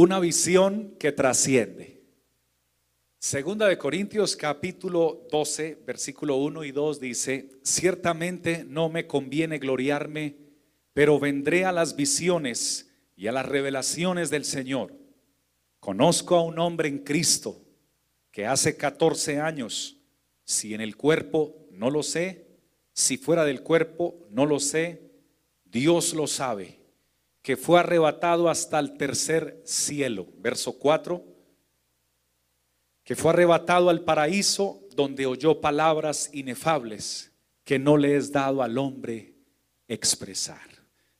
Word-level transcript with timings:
Una 0.00 0.20
visión 0.20 0.94
que 0.96 1.10
trasciende. 1.10 2.04
Segunda 3.18 3.66
de 3.66 3.78
Corintios 3.78 4.36
capítulo 4.36 5.26
12, 5.28 5.82
versículo 5.84 6.36
1 6.36 6.62
y 6.62 6.70
2 6.70 7.00
dice, 7.00 7.48
ciertamente 7.64 8.62
no 8.62 8.90
me 8.90 9.08
conviene 9.08 9.58
gloriarme, 9.58 10.36
pero 10.92 11.18
vendré 11.18 11.64
a 11.64 11.72
las 11.72 11.96
visiones 11.96 12.92
y 13.16 13.26
a 13.26 13.32
las 13.32 13.46
revelaciones 13.46 14.30
del 14.30 14.44
Señor. 14.44 14.94
Conozco 15.80 16.36
a 16.36 16.44
un 16.44 16.60
hombre 16.60 16.88
en 16.88 16.98
Cristo 16.98 17.60
que 18.30 18.46
hace 18.46 18.76
14 18.76 19.40
años, 19.40 19.96
si 20.44 20.74
en 20.74 20.80
el 20.80 20.96
cuerpo 20.96 21.66
no 21.72 21.90
lo 21.90 22.04
sé, 22.04 22.46
si 22.92 23.16
fuera 23.16 23.44
del 23.44 23.64
cuerpo 23.64 24.28
no 24.30 24.46
lo 24.46 24.60
sé, 24.60 25.10
Dios 25.64 26.14
lo 26.14 26.28
sabe, 26.28 26.78
que 27.48 27.56
fue 27.56 27.80
arrebatado 27.80 28.50
hasta 28.50 28.78
el 28.78 28.98
tercer 28.98 29.62
cielo. 29.64 30.26
Verso 30.36 30.78
4 30.78 31.24
que 33.02 33.16
fue 33.16 33.30
arrebatado 33.30 33.88
al 33.88 34.04
paraíso 34.04 34.82
donde 34.94 35.24
oyó 35.24 35.58
palabras 35.58 36.28
inefables 36.34 37.32
que 37.64 37.78
no 37.78 37.96
le 37.96 38.16
es 38.16 38.32
dado 38.32 38.62
al 38.62 38.76
hombre 38.76 39.32
expresar. 39.86 40.68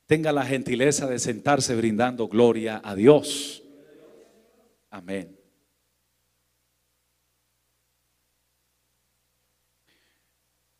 Tenga 0.04 0.30
la 0.30 0.44
gentileza 0.44 1.06
de 1.06 1.18
sentarse 1.18 1.74
brindando 1.74 2.28
gloria 2.28 2.82
a 2.84 2.94
Dios. 2.94 3.62
Amén. 4.90 5.34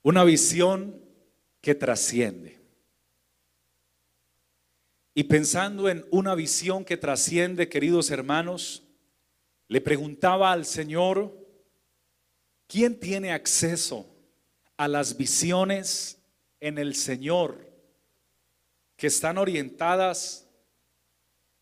Una 0.03 0.25
visión 0.25 1.03
que 1.63 1.75
trasciende. 1.75 2.59
Y 5.19 5.25
pensando 5.25 5.89
en 5.89 6.07
una 6.13 6.37
visión 6.37 6.85
que 6.85 6.97
trasciende, 6.97 7.69
queridos 7.69 8.13
hermanos, 8.13 8.85
le 9.67 9.81
preguntaba 9.81 10.53
al 10.53 10.65
Señor, 10.65 11.37
¿quién 12.69 13.01
tiene 13.01 13.33
acceso 13.33 14.07
a 14.77 14.87
las 14.87 15.17
visiones 15.17 16.23
en 16.61 16.79
el 16.79 16.95
Señor 16.95 17.69
que 18.97 19.09
están 19.09 19.39
orientadas 19.39 20.47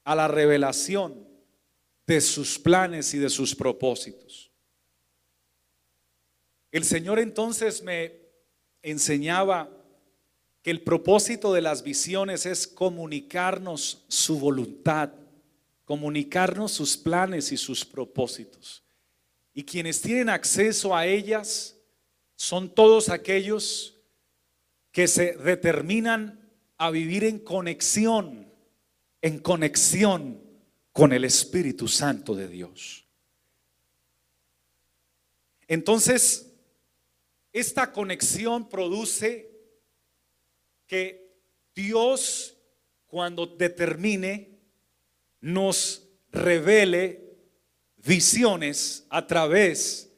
a 0.05 0.15
la 0.15 0.29
revelación 0.29 1.27
de 2.07 2.21
sus 2.21 2.59
planes 2.59 3.15
y 3.15 3.19
de 3.19 3.31
sus 3.31 3.55
propósitos? 3.55 4.53
El 6.71 6.84
Señor 6.84 7.19
entonces 7.19 7.83
me 7.83 8.21
enseñaba 8.83 9.71
que 10.67 10.72
el 10.72 10.83
propósito 10.83 11.53
de 11.53 11.62
las 11.62 11.84
visiones 11.84 12.45
es 12.45 12.67
comunicarnos 12.67 14.03
su 14.09 14.41
voluntad 14.41 15.12
comunicarnos 15.84 16.72
sus 16.72 16.97
planes 16.97 17.53
y 17.53 17.56
sus 17.56 17.84
propósitos. 17.84 18.83
Y 19.55 19.62
quienes 19.62 20.03
tienen 20.03 20.28
acceso 20.28 20.97
a 20.97 21.06
ellas 21.06 21.77
son 22.34 22.75
todos 22.75 23.11
aquellos 23.11 23.97
que 24.91 25.06
se 25.06 25.34
determinan 25.34 26.50
a 26.77 26.91
vivir 26.91 27.22
en 27.22 27.39
conexión, 27.39 28.53
en 29.22 29.39
conexión 29.39 30.42
con 30.91 31.12
el 31.12 31.25
Espíritu 31.25 31.87
Santo 31.87 32.34
de 32.34 32.48
Dios. 32.48 33.06
Entonces, 35.69 36.53
esta 37.53 37.92
conexión 37.92 38.69
produce 38.69 39.56
que 40.87 41.27
Dios, 41.75 42.56
cuando 43.06 43.47
determine 43.47 44.56
nos 45.41 46.09
revele 46.31 47.37
visiones 47.97 49.06
a 49.10 49.27
través 49.27 50.12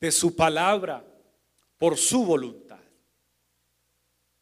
de 0.00 0.10
su 0.10 0.34
palabra 0.34 1.04
por 1.78 1.96
su 1.96 2.24
voluntad. 2.24 2.80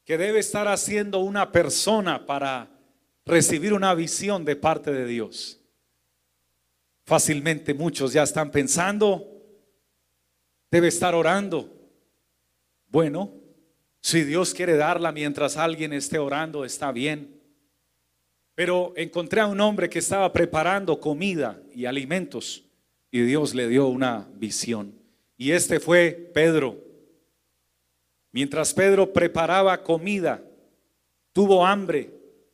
Que 0.04 0.18
debe 0.18 0.40
estar 0.40 0.68
haciendo 0.68 1.20
una 1.20 1.50
persona 1.50 2.26
para 2.26 2.68
recibir 3.24 3.72
una 3.72 3.94
visión 3.94 4.44
de 4.44 4.56
parte 4.56 4.92
de 4.92 5.06
Dios. 5.06 5.60
Fácilmente 7.04 7.74
muchos 7.74 8.12
ya 8.12 8.22
están 8.22 8.50
pensando, 8.50 9.26
debe 10.70 10.88
estar 10.88 11.14
orando. 11.14 11.70
Bueno, 12.88 13.43
si 14.04 14.22
Dios 14.22 14.52
quiere 14.52 14.76
darla 14.76 15.12
mientras 15.12 15.56
alguien 15.56 15.94
esté 15.94 16.18
orando, 16.18 16.66
está 16.66 16.92
bien. 16.92 17.40
Pero 18.54 18.92
encontré 18.96 19.40
a 19.40 19.46
un 19.46 19.58
hombre 19.62 19.88
que 19.88 19.98
estaba 19.98 20.30
preparando 20.30 21.00
comida 21.00 21.58
y 21.74 21.86
alimentos 21.86 22.64
y 23.10 23.22
Dios 23.22 23.54
le 23.54 23.66
dio 23.66 23.86
una 23.86 24.28
visión. 24.34 24.94
Y 25.38 25.52
este 25.52 25.80
fue 25.80 26.30
Pedro. 26.34 26.76
Mientras 28.30 28.74
Pedro 28.74 29.10
preparaba 29.10 29.82
comida, 29.82 30.44
tuvo 31.32 31.64
hambre 31.64 32.10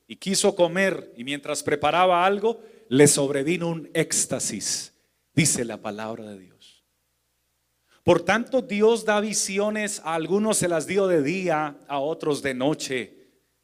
y 0.06 0.14
quiso 0.14 0.54
comer 0.54 1.12
y 1.16 1.24
mientras 1.24 1.64
preparaba 1.64 2.24
algo, 2.24 2.62
le 2.88 3.08
sobrevino 3.08 3.70
un 3.70 3.90
éxtasis, 3.92 4.94
dice 5.34 5.64
la 5.64 5.78
palabra 5.78 6.26
de 6.26 6.38
Dios. 6.38 6.49
Por 8.10 8.22
tanto, 8.22 8.60
Dios 8.60 9.04
da 9.04 9.20
visiones, 9.20 10.02
a 10.04 10.16
algunos 10.16 10.56
se 10.56 10.66
las 10.66 10.88
dio 10.88 11.06
de 11.06 11.22
día, 11.22 11.76
a 11.86 12.00
otros 12.00 12.42
de 12.42 12.54
noche, 12.54 13.14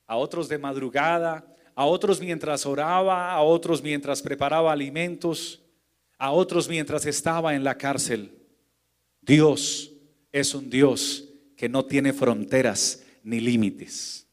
a 0.07 0.15
otros 0.15 0.49
de 0.49 0.57
madrugada, 0.57 1.45
a 1.75 1.85
otros 1.85 2.21
mientras 2.21 2.65
oraba, 2.65 3.33
a 3.33 3.43
otros 3.43 3.83
mientras 3.83 4.23
preparaba 4.23 4.71
alimentos, 4.71 5.65
a 6.17 6.31
otros 6.31 6.69
mientras 6.69 7.07
estaba 7.07 7.57
en 7.57 7.65
la 7.65 7.77
cárcel. 7.77 8.39
Dios 9.21 9.91
es 10.31 10.55
un 10.55 10.71
Dios 10.71 11.25
que 11.57 11.69
no 11.69 11.85
tiene 11.85 12.13
fronteras 12.13 13.03
ni 13.25 13.41
límites. 13.41 14.29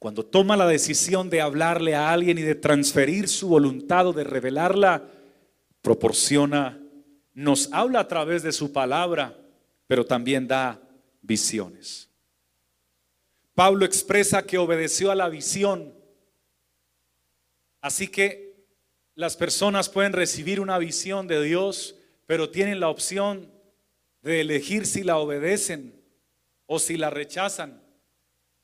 Cuando 0.00 0.26
toma 0.26 0.56
la 0.56 0.66
decisión 0.66 1.30
de 1.30 1.42
hablarle 1.42 1.94
a 1.94 2.10
alguien 2.10 2.38
y 2.38 2.42
de 2.42 2.56
transferir 2.56 3.28
su 3.28 3.46
voluntad 3.46 4.08
o 4.08 4.12
de 4.12 4.24
revelarla, 4.24 5.04
proporciona, 5.80 6.81
nos 7.34 7.72
habla 7.72 8.00
a 8.00 8.08
través 8.08 8.42
de 8.42 8.52
su 8.52 8.72
palabra, 8.72 9.36
pero 9.86 10.04
también 10.04 10.46
da 10.46 10.80
visiones. 11.20 12.08
Pablo 13.54 13.84
expresa 13.84 14.44
que 14.44 14.58
obedeció 14.58 15.10
a 15.10 15.14
la 15.14 15.28
visión 15.28 15.92
Así 17.82 18.06
que 18.06 18.64
las 19.16 19.36
personas 19.36 19.88
pueden 19.88 20.12
recibir 20.12 20.60
una 20.60 20.78
visión 20.78 21.26
de 21.26 21.42
Dios, 21.42 21.96
pero 22.26 22.48
tienen 22.48 22.78
la 22.78 22.88
opción 22.88 23.52
de 24.22 24.40
elegir 24.40 24.86
si 24.86 25.02
la 25.02 25.18
obedecen 25.18 26.00
o 26.66 26.78
si 26.78 26.96
la 26.96 27.10
rechazan. 27.10 27.82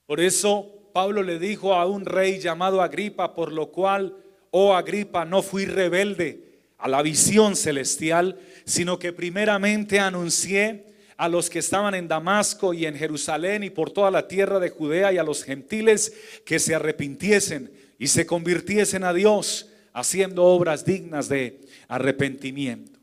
Por 0.07 0.21
eso 0.21 0.91
Pablo 0.95 1.25
le 1.25 1.41
dijo 1.41 1.75
a 1.75 1.85
un 1.85 2.07
rey 2.07 2.39
llamado 2.39 2.81
Agripa, 2.81 3.35
por 3.35 3.53
lo 3.53 3.73
cual, 3.73 4.17
oh 4.53 4.75
Agripa, 4.75 5.25
no 5.25 5.43
fui 5.43 5.67
rebelde 5.67 6.48
a 6.79 6.89
la 6.89 7.03
visión 7.03 7.57
celestial, 7.57 8.39
sino 8.65 8.99
que 8.99 9.13
primeramente 9.13 9.99
anuncié 9.99 10.87
a 11.17 11.29
los 11.29 11.51
que 11.51 11.59
estaban 11.59 11.95
en 11.95 12.07
Damasco 12.07 12.73
y 12.73 12.87
en 12.87 12.95
Jerusalén 12.95 13.65
y 13.65 13.71
por 13.71 13.91
toda 13.91 14.11
la 14.11 14.29
tierra 14.29 14.61
de 14.61 14.71
Judea 14.71 15.13
y 15.13 15.19
a 15.19 15.25
los 15.25 15.43
gentiles 15.43 16.13
que 16.45 16.61
se 16.61 16.77
arrepintiesen 16.77 17.73
y 17.99 18.07
se 18.07 18.25
convirtiesen 18.25 19.03
a 19.03 19.13
Dios 19.13 19.69
haciendo 19.93 20.45
obras 20.45 20.85
dignas 20.85 21.29
de 21.29 21.61
arrepentimiento. 21.89 23.01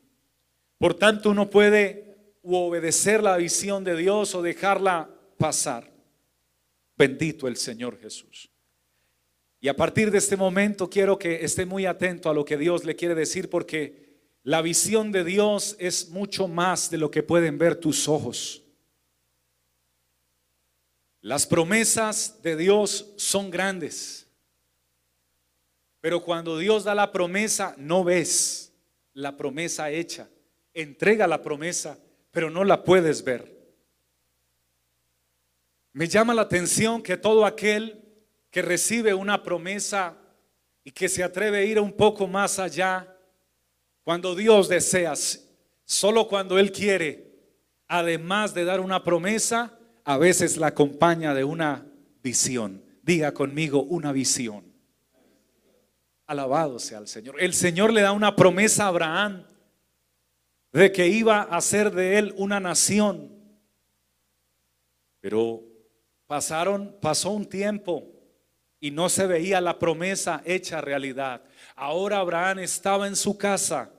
Por 0.78 0.94
tanto, 0.94 1.30
uno 1.30 1.50
puede 1.50 2.16
obedecer 2.42 3.22
la 3.22 3.36
visión 3.36 3.84
de 3.84 3.96
Dios 3.96 4.34
o 4.34 4.40
dejarla 4.40 5.10
pasar. 5.36 5.92
Bendito 6.96 7.48
el 7.48 7.56
Señor 7.56 7.98
Jesús. 8.00 8.50
Y 9.66 9.68
a 9.68 9.74
partir 9.74 10.12
de 10.12 10.18
este 10.18 10.36
momento 10.36 10.88
quiero 10.88 11.18
que 11.18 11.44
esté 11.44 11.66
muy 11.66 11.86
atento 11.86 12.30
a 12.30 12.34
lo 12.34 12.44
que 12.44 12.56
Dios 12.56 12.84
le 12.84 12.94
quiere 12.94 13.16
decir 13.16 13.50
porque 13.50 14.14
la 14.44 14.62
visión 14.62 15.10
de 15.10 15.24
Dios 15.24 15.74
es 15.80 16.08
mucho 16.10 16.46
más 16.46 16.88
de 16.88 16.98
lo 16.98 17.10
que 17.10 17.24
pueden 17.24 17.58
ver 17.58 17.74
tus 17.74 18.06
ojos. 18.06 18.62
Las 21.20 21.48
promesas 21.48 22.40
de 22.44 22.54
Dios 22.54 23.12
son 23.16 23.50
grandes. 23.50 24.28
Pero 26.00 26.22
cuando 26.22 26.58
Dios 26.58 26.84
da 26.84 26.94
la 26.94 27.10
promesa, 27.10 27.74
no 27.76 28.04
ves 28.04 28.72
la 29.14 29.36
promesa 29.36 29.90
hecha. 29.90 30.28
Entrega 30.74 31.26
la 31.26 31.42
promesa, 31.42 31.98
pero 32.30 32.50
no 32.50 32.62
la 32.62 32.84
puedes 32.84 33.24
ver. 33.24 33.52
Me 35.92 36.06
llama 36.06 36.34
la 36.34 36.42
atención 36.42 37.02
que 37.02 37.16
todo 37.16 37.44
aquel 37.44 38.05
que 38.56 38.62
recibe 38.62 39.12
una 39.12 39.42
promesa 39.42 40.16
y 40.82 40.90
que 40.90 41.10
se 41.10 41.22
atreve 41.22 41.58
a 41.58 41.64
ir 41.64 41.78
un 41.78 41.92
poco 41.92 42.26
más 42.26 42.58
allá, 42.58 43.14
cuando 44.02 44.34
Dios 44.34 44.66
desea, 44.66 45.12
solo 45.84 46.26
cuando 46.26 46.58
Él 46.58 46.72
quiere, 46.72 47.34
además 47.86 48.54
de 48.54 48.64
dar 48.64 48.80
una 48.80 49.04
promesa, 49.04 49.78
a 50.04 50.16
veces 50.16 50.56
la 50.56 50.68
acompaña 50.68 51.34
de 51.34 51.44
una 51.44 51.84
visión. 52.22 52.82
Diga 53.02 53.34
conmigo 53.34 53.82
una 53.82 54.10
visión. 54.10 54.64
Alabado 56.26 56.78
sea 56.78 57.00
el 57.00 57.08
Señor. 57.08 57.36
El 57.38 57.52
Señor 57.52 57.92
le 57.92 58.00
da 58.00 58.12
una 58.12 58.34
promesa 58.36 58.84
a 58.84 58.88
Abraham 58.88 59.44
de 60.72 60.92
que 60.92 61.08
iba 61.08 61.42
a 61.42 61.58
hacer 61.58 61.90
de 61.90 62.16
él 62.16 62.34
una 62.38 62.58
nación. 62.58 63.38
Pero 65.20 65.62
pasaron, 66.26 66.96
pasó 67.02 67.32
un 67.32 67.44
tiempo 67.44 68.15
y 68.80 68.90
no 68.90 69.08
se 69.08 69.26
veía 69.26 69.60
la 69.60 69.78
promesa 69.78 70.42
hecha 70.44 70.80
realidad. 70.80 71.42
Ahora 71.74 72.18
Abraham 72.18 72.60
estaba 72.60 73.06
en 73.06 73.16
su 73.16 73.36
casa, 73.36 73.90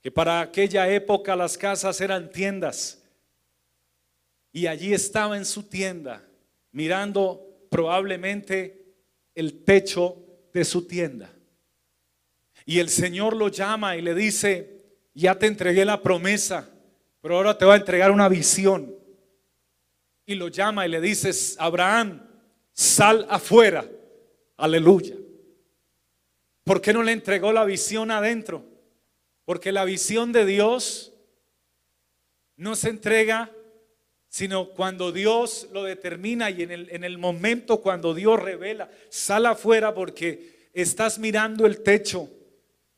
que 0.00 0.10
para 0.10 0.40
aquella 0.40 0.88
época 0.88 1.36
las 1.36 1.58
casas 1.58 2.00
eran 2.00 2.30
tiendas. 2.30 3.02
Y 4.52 4.66
allí 4.66 4.94
estaba 4.94 5.36
en 5.36 5.44
su 5.44 5.64
tienda, 5.64 6.22
mirando 6.72 7.68
probablemente 7.70 8.94
el 9.34 9.64
techo 9.64 10.16
de 10.52 10.64
su 10.64 10.86
tienda. 10.86 11.30
Y 12.64 12.78
el 12.80 12.88
Señor 12.88 13.36
lo 13.36 13.48
llama 13.48 13.96
y 13.96 14.02
le 14.02 14.14
dice, 14.14 14.82
ya 15.14 15.38
te 15.38 15.46
entregué 15.46 15.84
la 15.84 16.02
promesa, 16.02 16.68
pero 17.20 17.36
ahora 17.36 17.56
te 17.56 17.64
va 17.64 17.74
a 17.74 17.78
entregar 17.78 18.10
una 18.10 18.28
visión. 18.28 18.94
Y 20.24 20.34
lo 20.34 20.48
llama 20.48 20.86
y 20.86 20.90
le 20.90 21.00
dice, 21.00 21.30
Abraham, 21.58 22.26
sal 22.72 23.26
afuera. 23.30 23.86
Aleluya. 24.56 25.14
¿Por 26.64 26.80
qué 26.80 26.92
no 26.92 27.02
le 27.02 27.12
entregó 27.12 27.52
la 27.52 27.64
visión 27.64 28.10
adentro? 28.10 28.64
Porque 29.44 29.72
la 29.72 29.84
visión 29.84 30.32
de 30.32 30.44
Dios 30.44 31.12
no 32.56 32.74
se 32.74 32.88
entrega 32.88 33.52
sino 34.28 34.68
cuando 34.68 35.12
Dios 35.12 35.68
lo 35.72 35.84
determina 35.84 36.50
y 36.50 36.62
en 36.62 36.70
el, 36.70 36.90
en 36.90 37.04
el 37.04 37.16
momento 37.16 37.80
cuando 37.80 38.12
Dios 38.12 38.38
revela, 38.38 38.90
sal 39.08 39.46
afuera 39.46 39.94
porque 39.94 40.68
estás 40.74 41.18
mirando 41.18 41.64
el 41.64 41.82
techo 41.82 42.28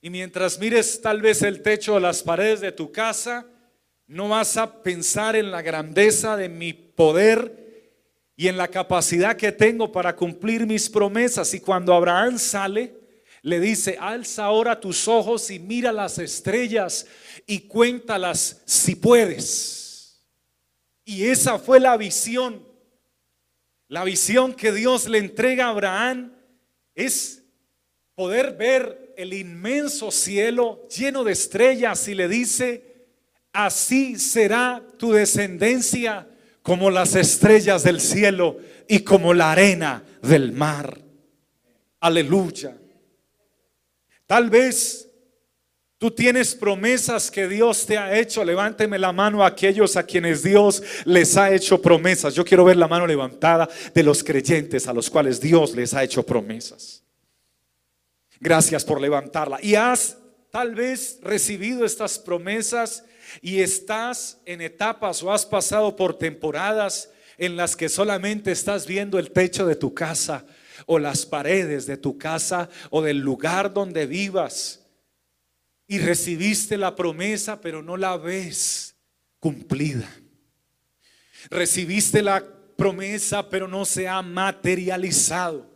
y 0.00 0.10
mientras 0.10 0.58
mires 0.58 1.00
tal 1.00 1.22
vez 1.22 1.42
el 1.42 1.62
techo 1.62 1.94
o 1.94 2.00
las 2.00 2.24
paredes 2.24 2.60
de 2.60 2.72
tu 2.72 2.90
casa, 2.90 3.46
no 4.08 4.28
vas 4.28 4.56
a 4.56 4.82
pensar 4.82 5.36
en 5.36 5.52
la 5.52 5.62
grandeza 5.62 6.36
de 6.36 6.48
mi 6.48 6.72
poder 6.72 7.67
y 8.38 8.46
en 8.46 8.56
la 8.56 8.68
capacidad 8.68 9.36
que 9.36 9.50
tengo 9.50 9.90
para 9.90 10.14
cumplir 10.14 10.64
mis 10.64 10.88
promesas. 10.88 11.52
Y 11.54 11.58
cuando 11.58 11.92
Abraham 11.92 12.38
sale, 12.38 12.94
le 13.42 13.58
dice, 13.58 13.98
alza 14.00 14.44
ahora 14.44 14.78
tus 14.78 15.08
ojos 15.08 15.50
y 15.50 15.58
mira 15.58 15.90
las 15.90 16.20
estrellas 16.20 17.04
y 17.48 17.62
cuéntalas 17.62 18.62
si 18.64 18.94
puedes. 18.94 20.22
Y 21.04 21.24
esa 21.24 21.58
fue 21.58 21.80
la 21.80 21.96
visión. 21.96 22.64
La 23.88 24.04
visión 24.04 24.54
que 24.54 24.70
Dios 24.70 25.08
le 25.08 25.18
entrega 25.18 25.66
a 25.66 25.70
Abraham 25.70 26.32
es 26.94 27.42
poder 28.14 28.56
ver 28.56 29.14
el 29.16 29.32
inmenso 29.32 30.12
cielo 30.12 30.86
lleno 30.96 31.24
de 31.24 31.32
estrellas 31.32 32.06
y 32.06 32.14
le 32.14 32.28
dice, 32.28 33.08
así 33.52 34.16
será 34.16 34.80
tu 34.96 35.10
descendencia 35.10 36.28
como 36.68 36.90
las 36.90 37.14
estrellas 37.14 37.82
del 37.82 37.98
cielo 37.98 38.58
y 38.86 39.00
como 39.00 39.32
la 39.32 39.52
arena 39.52 40.04
del 40.20 40.52
mar. 40.52 41.00
Aleluya. 41.98 42.76
Tal 44.26 44.50
vez 44.50 45.08
tú 45.96 46.10
tienes 46.10 46.54
promesas 46.54 47.30
que 47.30 47.48
Dios 47.48 47.86
te 47.86 47.96
ha 47.96 48.18
hecho. 48.18 48.44
Levánteme 48.44 48.98
la 48.98 49.14
mano 49.14 49.42
a 49.42 49.46
aquellos 49.46 49.96
a 49.96 50.02
quienes 50.02 50.42
Dios 50.42 50.82
les 51.06 51.38
ha 51.38 51.50
hecho 51.54 51.80
promesas. 51.80 52.34
Yo 52.34 52.44
quiero 52.44 52.66
ver 52.66 52.76
la 52.76 52.86
mano 52.86 53.06
levantada 53.06 53.66
de 53.94 54.02
los 54.02 54.22
creyentes 54.22 54.86
a 54.86 54.92
los 54.92 55.08
cuales 55.08 55.40
Dios 55.40 55.74
les 55.74 55.94
ha 55.94 56.04
hecho 56.04 56.22
promesas. 56.22 57.02
Gracias 58.40 58.84
por 58.84 59.00
levantarla. 59.00 59.58
Y 59.62 59.74
has 59.74 60.18
tal 60.50 60.74
vez 60.74 61.18
recibido 61.22 61.86
estas 61.86 62.18
promesas 62.18 63.04
y 63.40 63.60
estás 63.60 64.38
en 64.44 64.60
etapas 64.60 65.22
o 65.22 65.32
has 65.32 65.46
pasado 65.46 65.96
por 65.96 66.16
temporadas 66.16 67.10
en 67.36 67.56
las 67.56 67.76
que 67.76 67.88
solamente 67.88 68.52
estás 68.52 68.86
viendo 68.86 69.18
el 69.18 69.30
techo 69.30 69.66
de 69.66 69.76
tu 69.76 69.94
casa 69.94 70.44
o 70.86 70.98
las 70.98 71.26
paredes 71.26 71.86
de 71.86 71.96
tu 71.96 72.18
casa 72.18 72.68
o 72.90 73.02
del 73.02 73.18
lugar 73.18 73.72
donde 73.72 74.06
vivas 74.06 74.86
y 75.86 75.98
recibiste 75.98 76.76
la 76.76 76.94
promesa 76.94 77.60
pero 77.60 77.82
no 77.82 77.96
la 77.96 78.16
ves 78.16 78.96
cumplida. 79.40 80.08
Recibiste 81.50 82.22
la 82.22 82.44
promesa 82.76 83.48
pero 83.48 83.68
no 83.68 83.84
se 83.84 84.08
ha 84.08 84.20
materializado. 84.22 85.70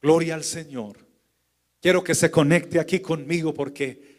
Gloria 0.00 0.34
al 0.34 0.44
Señor. 0.44 1.04
Quiero 1.80 2.02
que 2.02 2.14
se 2.14 2.30
conecte 2.30 2.80
aquí 2.80 3.00
conmigo 3.00 3.52
porque, 3.52 4.13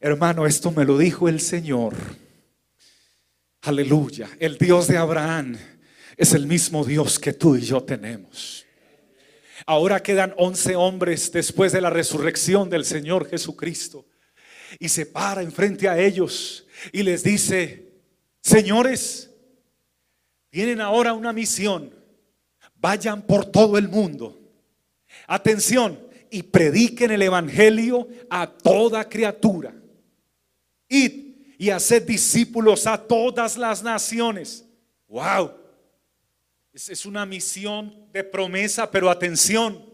hermano, 0.00 0.46
esto 0.46 0.70
me 0.70 0.84
lo 0.84 0.98
dijo 0.98 1.28
el 1.28 1.40
Señor. 1.40 1.94
Aleluya. 3.62 4.28
El 4.38 4.58
Dios 4.58 4.88
de 4.88 4.96
Abraham 4.96 5.56
es 6.16 6.34
el 6.34 6.46
mismo 6.46 6.84
Dios 6.84 7.18
que 7.18 7.32
tú 7.32 7.56
y 7.56 7.62
yo 7.62 7.82
tenemos. 7.82 8.66
Ahora 9.66 10.02
quedan 10.02 10.34
once 10.36 10.76
hombres 10.76 11.32
después 11.32 11.72
de 11.72 11.80
la 11.80 11.90
resurrección 11.90 12.68
del 12.68 12.84
Señor 12.84 13.28
Jesucristo. 13.28 14.06
Y 14.78 14.88
se 14.88 15.06
para 15.06 15.42
enfrente 15.42 15.88
a 15.88 15.98
ellos 15.98 16.66
y 16.92 17.02
les 17.02 17.22
dice, 17.22 17.92
señores, 18.42 19.30
tienen 20.50 20.80
ahora 20.80 21.14
una 21.14 21.32
misión. 21.32 21.94
Vayan 22.74 23.22
por 23.22 23.46
todo 23.46 23.78
el 23.78 23.88
mundo. 23.88 24.38
Atención, 25.26 25.98
y 26.34 26.42
prediquen 26.42 27.12
el 27.12 27.22
Evangelio 27.22 28.08
a 28.28 28.48
toda 28.50 29.08
criatura. 29.08 29.72
Y 31.58 31.70
haced 31.70 32.02
discípulos 32.02 32.86
a 32.86 32.98
todas 32.98 33.56
las 33.56 33.82
naciones. 33.82 34.64
Wow. 35.08 35.52
Es, 36.72 37.06
una 37.06 37.24
misión 37.24 38.08
de 38.12 38.24
promesa, 38.24 38.90
pero 38.90 39.08
atención. 39.08 39.84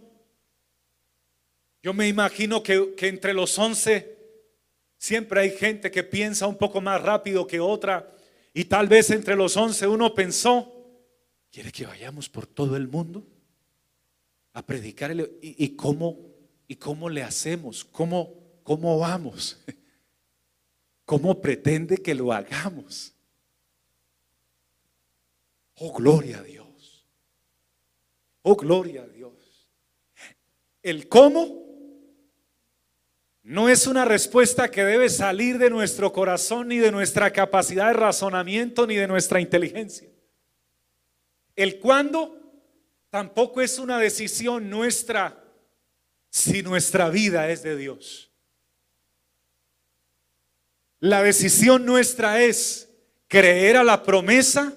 Yo 1.83 1.93
me 1.93 2.09
imagino 2.09 2.63
que, 2.63 2.95
entre 3.01 3.35
los 3.35 3.59
once 3.59 4.19
siempre 4.99 5.41
hay 5.41 5.51
gente 5.51 5.91
que 5.91 6.03
piensa 6.03 6.47
un 6.47 6.57
poco 6.57 6.81
más 6.81 7.01
rápido 7.03 7.47
que 7.47 7.61
otra. 7.61 8.11
Y 8.53 8.65
tal 8.65 8.89
vez 8.89 9.11
entre 9.11 9.37
los 9.37 9.57
once 9.57 9.87
uno 9.87 10.15
pensó, 10.15 10.73
¿quiere 11.51 11.71
que 11.71 11.87
vayamos 11.87 12.29
por 12.29 12.47
todo 12.47 12.77
el 12.77 12.89
mundo? 12.89 13.27
a 14.53 14.67
predicar 14.67 15.15
y, 15.15 15.25
y, 15.41 15.77
cómo 15.77 16.31
¿Y 16.71 16.77
cómo 16.77 17.09
le 17.09 17.25
hacemos? 17.25 17.85
¿Cómo, 17.85 18.33
cómo 18.63 18.97
vamos? 18.97 19.59
¿Cómo 21.11 21.41
pretende 21.41 21.99
que 21.99 22.15
lo 22.15 22.33
hagamos? 22.33 23.13
Oh, 25.75 25.93
gloria 25.93 26.39
a 26.39 26.43
Dios. 26.45 27.05
Oh, 28.43 28.55
gloria 28.55 29.03
a 29.03 29.09
Dios. 29.09 29.69
El 30.81 31.09
cómo 31.09 31.65
no 33.43 33.69
es 33.69 33.89
una 33.89 34.05
respuesta 34.05 34.71
que 34.71 34.85
debe 34.85 35.09
salir 35.09 35.59
de 35.59 35.69
nuestro 35.69 36.13
corazón, 36.13 36.69
ni 36.69 36.79
de 36.79 36.93
nuestra 36.93 37.33
capacidad 37.33 37.89
de 37.89 37.95
razonamiento, 37.95 38.87
ni 38.87 38.95
de 38.95 39.09
nuestra 39.09 39.41
inteligencia. 39.41 40.09
El 41.57 41.81
cuándo 41.81 42.39
tampoco 43.09 43.61
es 43.61 43.81
una 43.81 43.99
decisión 43.99 44.71
nuestra 44.71 45.43
si 46.29 46.63
nuestra 46.63 47.11
vida 47.11 47.51
es 47.51 47.65
de 47.65 47.77
Dios. 47.77 48.30
La 51.01 51.23
decisión 51.23 51.87
nuestra 51.87 52.43
es 52.43 52.91
creer 53.27 53.79
a 53.79 53.85
la 53.85 54.03
promesa 54.03 54.75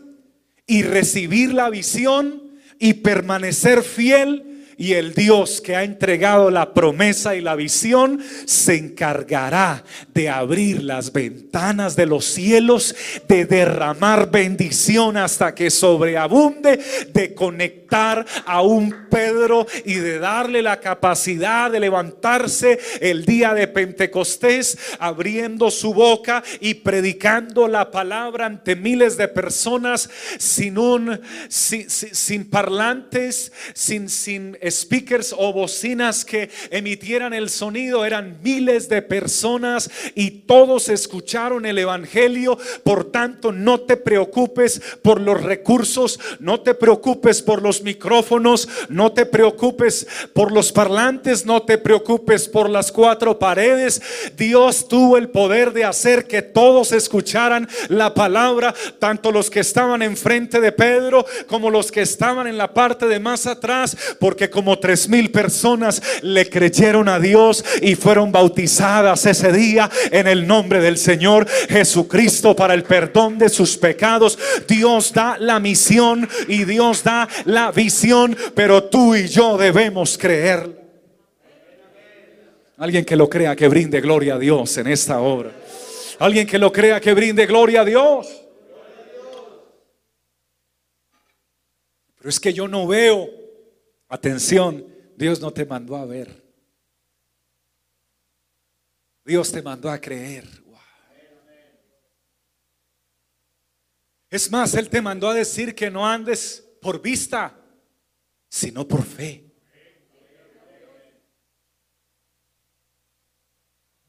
y 0.65 0.83
recibir 0.83 1.53
la 1.53 1.69
visión 1.69 2.41
y 2.79 2.93
permanecer 2.95 3.83
fiel 3.83 4.52
y 4.77 4.93
el 4.93 5.13
Dios 5.13 5.61
que 5.61 5.75
ha 5.75 5.83
entregado 5.83 6.49
la 6.51 6.73
promesa 6.73 7.35
y 7.35 7.41
la 7.41 7.55
visión 7.55 8.19
se 8.45 8.75
encargará 8.75 9.83
de 10.13 10.29
abrir 10.29 10.83
las 10.83 11.11
ventanas 11.11 11.95
de 11.95 12.05
los 12.05 12.25
cielos, 12.25 12.95
de 13.27 13.45
derramar 13.45 14.31
bendición 14.31 15.17
hasta 15.17 15.55
que 15.55 15.69
sobreabunde, 15.69 16.79
de 17.13 17.33
conectar 17.33 18.25
a 18.45 18.61
un 18.61 19.07
Pedro 19.09 19.67
y 19.85 19.95
de 19.95 20.17
darle 20.17 20.61
la 20.61 20.79
capacidad 20.79 21.69
de 21.69 21.79
levantarse 21.79 22.79
el 22.99 23.25
día 23.25 23.53
de 23.53 23.67
Pentecostés, 23.67 24.77
abriendo 24.99 25.69
su 25.69 25.93
boca 25.93 26.43
y 26.59 26.75
predicando 26.75 27.67
la 27.67 27.91
palabra 27.91 28.45
ante 28.45 28.75
miles 28.75 29.17
de 29.17 29.27
personas 29.27 30.09
sin 30.39 30.77
un 30.77 31.21
sin, 31.49 31.89
sin, 31.89 32.49
parlantes, 32.49 33.51
sin 33.73 34.09
sin 34.09 34.57
speakers 34.69 35.33
o 35.37 35.53
bocinas 35.53 36.25
que 36.25 36.49
emitieran 36.71 37.33
el 37.33 37.49
sonido, 37.49 38.05
eran 38.05 38.39
miles 38.43 38.89
de 38.89 39.01
personas 39.01 39.89
y 40.15 40.31
todos 40.31 40.89
escucharon 40.89 41.65
el 41.65 41.77
Evangelio. 41.77 42.57
Por 42.83 43.11
tanto, 43.11 43.51
no 43.51 43.81
te 43.81 43.97
preocupes 43.97 44.81
por 45.01 45.21
los 45.21 45.41
recursos, 45.41 46.19
no 46.39 46.61
te 46.61 46.73
preocupes 46.73 47.41
por 47.41 47.61
los 47.61 47.81
micrófonos, 47.81 48.67
no 48.89 49.11
te 49.11 49.25
preocupes 49.25 50.07
por 50.33 50.51
los 50.51 50.71
parlantes, 50.71 51.45
no 51.45 51.63
te 51.63 51.77
preocupes 51.77 52.47
por 52.47 52.69
las 52.69 52.91
cuatro 52.91 53.39
paredes. 53.39 54.01
Dios 54.35 54.87
tuvo 54.87 55.17
el 55.17 55.29
poder 55.29 55.73
de 55.73 55.85
hacer 55.85 56.27
que 56.27 56.41
todos 56.41 56.91
escucharan 56.91 57.67
la 57.89 58.13
palabra, 58.13 58.73
tanto 58.99 59.31
los 59.31 59.49
que 59.49 59.59
estaban 59.59 60.01
enfrente 60.01 60.59
de 60.59 60.71
Pedro 60.71 61.25
como 61.47 61.69
los 61.69 61.91
que 61.91 62.01
estaban 62.01 62.47
en 62.47 62.57
la 62.57 62.73
parte 62.73 63.07
de 63.07 63.19
más 63.19 63.45
atrás, 63.45 63.95
porque 64.19 64.49
como 64.53 64.79
tres 64.79 65.09
mil 65.09 65.31
personas 65.31 66.01
le 66.21 66.47
creyeron 66.49 67.09
a 67.09 67.19
Dios 67.19 67.65
y 67.81 67.95
fueron 67.95 68.31
bautizadas 68.31 69.25
ese 69.25 69.51
día 69.51 69.89
en 70.11 70.27
el 70.27 70.47
nombre 70.47 70.79
del 70.79 70.97
Señor 70.97 71.47
Jesucristo 71.67 72.55
para 72.55 72.75
el 72.75 72.83
perdón 72.83 73.37
de 73.39 73.49
sus 73.49 73.75
pecados. 73.75 74.37
Dios 74.67 75.11
da 75.11 75.37
la 75.39 75.59
misión 75.59 76.29
y 76.47 76.63
Dios 76.63 77.03
da 77.03 77.27
la 77.45 77.71
visión, 77.71 78.37
pero 78.53 78.83
tú 78.83 79.15
y 79.15 79.27
yo 79.27 79.57
debemos 79.57 80.17
creer. 80.17 80.83
Alguien 82.77 83.03
que 83.03 83.15
lo 83.15 83.29
crea, 83.29 83.55
que 83.55 83.67
brinde 83.67 84.01
gloria 84.01 84.35
a 84.35 84.39
Dios 84.39 84.77
en 84.77 84.87
esta 84.87 85.19
hora. 85.19 85.51
Alguien 86.19 86.45
que 86.45 86.59
lo 86.59 86.71
crea, 86.71 87.01
que 87.01 87.13
brinde 87.13 87.45
gloria 87.45 87.81
a 87.81 87.85
Dios. 87.85 88.27
Pero 92.17 92.29
es 92.29 92.39
que 92.39 92.53
yo 92.53 92.67
no 92.67 92.87
veo. 92.87 93.42
Atención, 94.07 94.85
Dios 95.15 95.39
no 95.39 95.51
te 95.51 95.65
mandó 95.65 95.95
a 95.95 96.05
ver. 96.05 96.43
Dios 99.25 99.51
te 99.51 99.61
mandó 99.61 99.89
a 99.89 99.99
creer. 99.99 100.63
Es 104.29 104.49
más, 104.49 104.73
Él 104.73 104.89
te 104.89 105.01
mandó 105.01 105.29
a 105.29 105.33
decir 105.33 105.75
que 105.75 105.91
no 105.91 106.07
andes 106.07 106.67
por 106.81 107.01
vista, 107.01 107.55
sino 108.49 108.87
por 108.87 109.03
fe. 109.03 109.45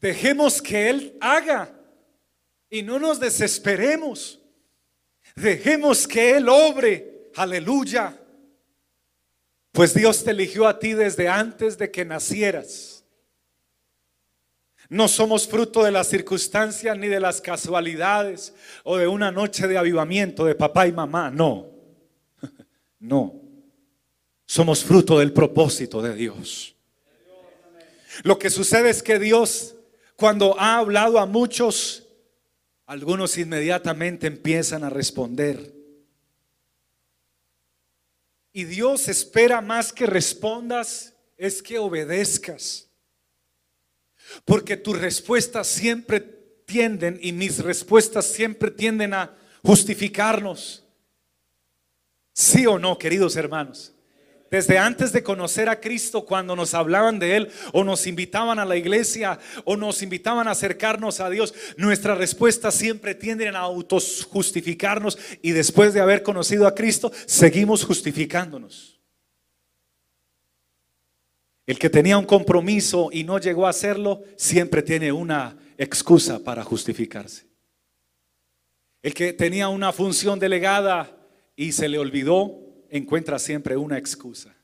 Dejemos 0.00 0.60
que 0.60 0.90
Él 0.90 1.18
haga 1.20 1.74
y 2.68 2.82
no 2.82 2.98
nos 2.98 3.20
desesperemos. 3.20 4.40
Dejemos 5.36 6.06
que 6.06 6.36
Él 6.36 6.48
obre. 6.48 7.30
Aleluya. 7.36 8.23
Pues 9.74 9.92
Dios 9.92 10.22
te 10.22 10.30
eligió 10.30 10.68
a 10.68 10.78
ti 10.78 10.92
desde 10.92 11.28
antes 11.28 11.76
de 11.76 11.90
que 11.90 12.04
nacieras. 12.04 13.04
No 14.88 15.08
somos 15.08 15.48
fruto 15.48 15.82
de 15.82 15.90
las 15.90 16.06
circunstancias 16.06 16.96
ni 16.96 17.08
de 17.08 17.18
las 17.18 17.40
casualidades 17.40 18.54
o 18.84 18.96
de 18.96 19.08
una 19.08 19.32
noche 19.32 19.66
de 19.66 19.76
avivamiento 19.76 20.44
de 20.44 20.54
papá 20.54 20.86
y 20.86 20.92
mamá. 20.92 21.30
No, 21.30 21.70
no. 23.00 23.42
Somos 24.46 24.84
fruto 24.84 25.18
del 25.18 25.32
propósito 25.32 26.00
de 26.00 26.14
Dios. 26.14 26.76
Lo 28.22 28.38
que 28.38 28.50
sucede 28.50 28.90
es 28.90 29.02
que 29.02 29.18
Dios 29.18 29.74
cuando 30.16 30.58
ha 30.60 30.78
hablado 30.78 31.18
a 31.18 31.26
muchos, 31.26 32.06
algunos 32.86 33.36
inmediatamente 33.36 34.28
empiezan 34.28 34.84
a 34.84 34.90
responder. 34.90 35.74
Y 38.56 38.64
Dios 38.64 39.08
espera 39.08 39.60
más 39.60 39.92
que 39.92 40.06
respondas, 40.06 41.12
es 41.36 41.60
que 41.60 41.76
obedezcas. 41.76 42.88
Porque 44.44 44.76
tus 44.76 44.98
respuestas 44.98 45.66
siempre 45.66 46.20
tienden, 46.20 47.18
y 47.20 47.32
mis 47.32 47.58
respuestas 47.58 48.26
siempre 48.26 48.70
tienden 48.70 49.12
a 49.12 49.36
justificarnos. 49.64 50.84
¿Sí 52.32 52.64
o 52.64 52.78
no, 52.78 52.96
queridos 52.96 53.36
hermanos? 53.36 53.93
Desde 54.50 54.78
antes 54.78 55.12
de 55.12 55.22
conocer 55.22 55.68
a 55.68 55.80
Cristo, 55.80 56.24
cuando 56.24 56.54
nos 56.54 56.74
hablaban 56.74 57.18
de 57.18 57.36
Él 57.36 57.50
o 57.72 57.82
nos 57.82 58.06
invitaban 58.06 58.58
a 58.58 58.64
la 58.64 58.76
iglesia 58.76 59.38
o 59.64 59.76
nos 59.76 60.02
invitaban 60.02 60.46
a 60.46 60.52
acercarnos 60.52 61.20
a 61.20 61.30
Dios, 61.30 61.54
nuestra 61.76 62.14
respuesta 62.14 62.70
siempre 62.70 63.14
tienden 63.14 63.56
a 63.56 63.60
autojustificarnos 63.60 65.18
y 65.42 65.50
después 65.52 65.92
de 65.92 66.00
haber 66.00 66.22
conocido 66.22 66.66
a 66.66 66.74
Cristo, 66.74 67.10
seguimos 67.26 67.84
justificándonos. 67.84 69.00
El 71.66 71.78
que 71.78 71.88
tenía 71.90 72.18
un 72.18 72.26
compromiso 72.26 73.08
y 73.10 73.24
no 73.24 73.38
llegó 73.38 73.66
a 73.66 73.70
hacerlo, 73.70 74.22
siempre 74.36 74.82
tiene 74.82 75.10
una 75.10 75.56
excusa 75.78 76.38
para 76.38 76.62
justificarse. 76.62 77.46
El 79.02 79.14
que 79.14 79.32
tenía 79.32 79.68
una 79.68 79.92
función 79.92 80.38
delegada 80.38 81.16
y 81.56 81.72
se 81.72 81.88
le 81.88 81.98
olvidó, 81.98 82.63
encuentra 82.98 83.38
siempre 83.38 83.76
una 83.76 83.98
excusa. 83.98 84.54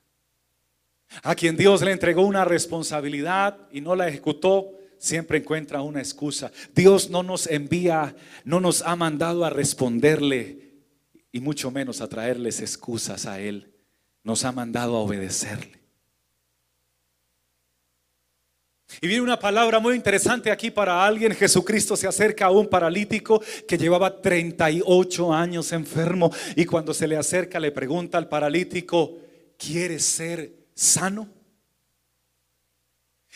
A 1.22 1.34
quien 1.34 1.56
Dios 1.56 1.82
le 1.82 1.90
entregó 1.90 2.22
una 2.22 2.44
responsabilidad 2.44 3.58
y 3.72 3.80
no 3.80 3.96
la 3.96 4.08
ejecutó, 4.08 4.72
siempre 4.98 5.38
encuentra 5.38 5.82
una 5.82 5.98
excusa. 5.98 6.52
Dios 6.74 7.10
no 7.10 7.22
nos 7.24 7.48
envía, 7.48 8.14
no 8.44 8.60
nos 8.60 8.82
ha 8.82 8.94
mandado 8.94 9.44
a 9.44 9.50
responderle 9.50 10.70
y 11.32 11.40
mucho 11.40 11.70
menos 11.70 12.00
a 12.00 12.08
traerles 12.08 12.60
excusas 12.60 13.26
a 13.26 13.40
Él. 13.40 13.72
Nos 14.22 14.44
ha 14.44 14.52
mandado 14.52 14.96
a 14.96 15.00
obedecerle. 15.00 15.79
Y 19.00 19.06
viene 19.06 19.22
una 19.22 19.38
palabra 19.38 19.78
muy 19.78 19.94
interesante 19.94 20.50
aquí 20.50 20.70
para 20.70 21.04
alguien. 21.04 21.34
Jesucristo 21.34 21.96
se 21.96 22.08
acerca 22.08 22.46
a 22.46 22.50
un 22.50 22.68
paralítico 22.68 23.40
que 23.68 23.78
llevaba 23.78 24.20
38 24.20 25.32
años 25.32 25.72
enfermo 25.72 26.32
y 26.56 26.64
cuando 26.64 26.92
se 26.92 27.06
le 27.06 27.16
acerca 27.16 27.60
le 27.60 27.70
pregunta 27.70 28.18
al 28.18 28.28
paralítico, 28.28 29.18
¿quieres 29.56 30.04
ser 30.04 30.52
sano? 30.74 31.28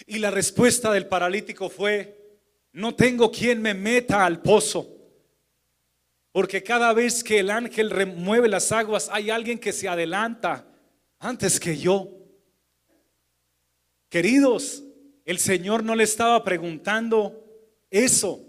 Y 0.06 0.18
la 0.18 0.30
respuesta 0.30 0.90
del 0.90 1.06
paralítico 1.06 1.70
fue, 1.70 2.38
no 2.73 2.94
tengo 2.94 3.30
quien 3.30 3.62
me 3.62 3.75
meta 3.75 4.25
al 4.25 4.42
pozo. 4.42 4.90
Porque 6.32 6.64
cada 6.64 6.92
vez 6.92 7.23
que 7.23 7.38
el 7.38 7.50
ángel 7.50 7.90
remueve 7.90 8.49
las 8.49 8.73
aguas, 8.73 9.08
hay 9.12 9.30
alguien 9.30 9.58
que 9.58 9.73
se 9.73 9.87
adelanta 9.87 10.66
antes 11.20 11.61
que 11.61 11.78
yo. 11.78 12.11
Queridos, 14.08 14.83
el 15.24 15.38
Señor 15.38 15.82
no 15.82 15.94
le 15.94 16.04
estaba 16.04 16.42
preguntando 16.44 17.44
eso. 17.90 18.44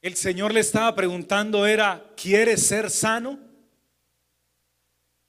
El 0.00 0.16
Señor 0.16 0.52
le 0.52 0.60
estaba 0.60 0.94
preguntando 0.94 1.66
era, 1.66 2.12
¿quieres 2.16 2.66
ser 2.66 2.90
sano? 2.90 3.38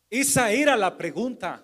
Esa 0.10 0.51
era 0.51 0.75
la 0.77 0.98
pregunta. 0.98 1.63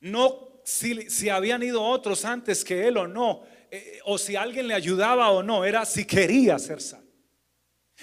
No 0.00 0.60
si, 0.64 1.28
habían 1.28 1.62
ido 1.62 1.82
otros 1.82 2.24
antes 2.24 2.64
que 2.64 2.86
él 2.86 2.98
o 2.98 3.08
no, 3.08 3.42
eh, 3.70 4.00
o 4.04 4.18
si 4.18 4.36
alguien 4.36 4.68
le 4.68 4.74
ayudaba 4.74 5.30
o 5.30 5.42
no, 5.42 5.64
era 5.64 5.84
si 5.84 6.04
quería 6.04 6.58
ser 6.58 6.80
sano. 6.80 7.06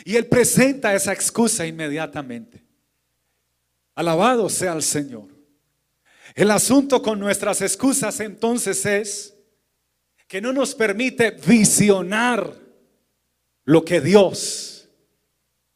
Y 0.03 0.15
él 0.15 0.27
presenta 0.27 0.93
esa 0.93 1.13
excusa 1.13 1.65
inmediatamente. 1.65 2.63
Alabado 3.93 4.49
sea 4.49 4.73
el 4.73 4.83
Señor. 4.83 5.29
El 6.33 6.51
asunto 6.51 7.01
con 7.01 7.19
nuestras 7.19 7.61
excusas 7.61 8.19
entonces 8.19 8.85
es 8.85 9.34
que 10.27 10.41
no 10.41 10.51
nos 10.51 10.73
permite 10.75 11.31
visionar 11.31 12.53
lo 13.63 13.83
que 13.83 14.01
Dios 14.01 14.87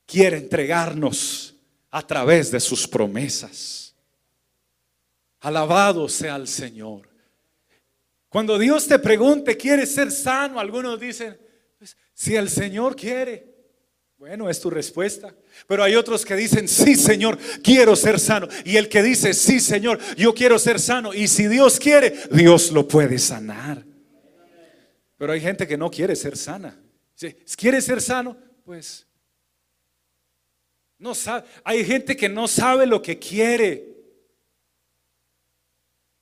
quiere 0.06 0.38
entregarnos 0.38 1.56
a 1.91 2.06
través 2.06 2.51
de 2.51 2.60
sus 2.60 2.88
promesas. 2.88 3.96
Alabado 5.41 6.10
sea 6.10 6.36
el 6.36 6.48
Señor. 6.48 7.08
Cuando 8.27 8.60
Dios 8.60 8.88
te 8.88 9.00
pregunte, 9.00 9.58
¿quieres 9.58 9.94
ser 9.94 10.12
sano? 10.12 10.60
Algunos 10.60 11.00
dicen, 11.00 11.38
pues, 11.77 11.98
si 12.13 12.36
el 12.36 12.50
Señor 12.50 12.96
quiere. 12.96 13.48
Bueno, 14.18 14.50
es 14.50 14.60
tu 14.60 14.70
respuesta. 14.70 15.34
Pero 15.65 15.84
hay 15.84 15.96
otros 15.96 16.25
que 16.25 16.36
dicen, 16.36 16.68
sí, 16.68 16.96
Señor, 16.96 17.39
quiero 17.63 17.96
ser 17.96 18.20
sano. 18.20 18.48
Y 18.65 18.75
el 18.75 18.89
que 18.89 19.01
dice, 19.01 19.34
sí, 19.34 19.60
Señor, 19.60 19.98
yo 20.15 20.34
quiero 20.34 20.60
ser 20.60 20.79
sano. 20.79 21.13
Y 21.13 21.27
si 21.27 21.48
Dios 21.48 21.79
quiere, 21.79 22.13
Dios 22.32 22.72
lo 22.72 22.88
puede 22.88 23.18
sanar. 23.18 23.88
Pero 25.20 25.34
hay 25.34 25.42
gente 25.42 25.68
que 25.68 25.78
no 25.78 25.92
quiere 25.92 26.16
ser 26.16 26.38
sana. 26.38 26.80
¿Quiere 27.58 27.82
ser 27.82 28.02
sano? 28.02 28.38
Pues 28.64 29.06
no 30.98 31.14
sabe. 31.14 31.46
Hay 31.66 31.84
gente 31.84 32.16
que 32.16 32.30
no 32.30 32.48
sabe 32.48 32.86
lo 32.86 33.02
que 33.02 33.20
quiere. 33.20 33.98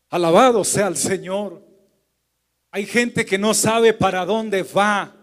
Alabado 0.10 0.64
sea 0.64 0.88
el 0.88 0.98
Señor. 0.98 1.64
Hay 2.72 2.88
gente 2.88 3.24
que 3.24 3.38
no 3.38 3.54
sabe 3.54 3.94
para 3.94 4.26
dónde 4.26 4.64
va. 4.64 5.16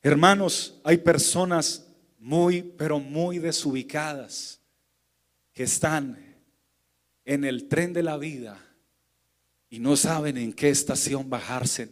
Hermanos, 0.00 0.80
hay 0.82 0.96
personas 0.96 1.86
muy, 2.18 2.62
pero 2.62 2.98
muy 2.98 3.38
desubicadas 3.38 4.58
que 5.52 5.64
están 5.64 6.16
en 7.26 7.44
el 7.44 7.68
tren 7.68 7.92
de 7.92 8.02
la 8.02 8.16
vida 8.16 8.69
y 9.70 9.78
no 9.78 9.96
saben 9.96 10.36
en 10.36 10.52
qué 10.52 10.68
estación 10.68 11.30
bajarse. 11.30 11.88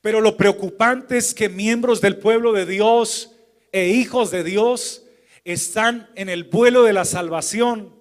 Pero 0.00 0.20
lo 0.20 0.36
preocupante 0.36 1.16
es 1.16 1.32
que 1.32 1.48
miembros 1.48 2.00
del 2.00 2.18
pueblo 2.18 2.52
de 2.52 2.66
Dios 2.66 3.30
e 3.70 3.88
hijos 3.88 4.32
de 4.32 4.42
Dios 4.42 5.04
están 5.44 6.10
en 6.16 6.28
el 6.28 6.44
vuelo 6.44 6.82
de 6.82 6.92
la 6.92 7.04
salvación 7.04 7.94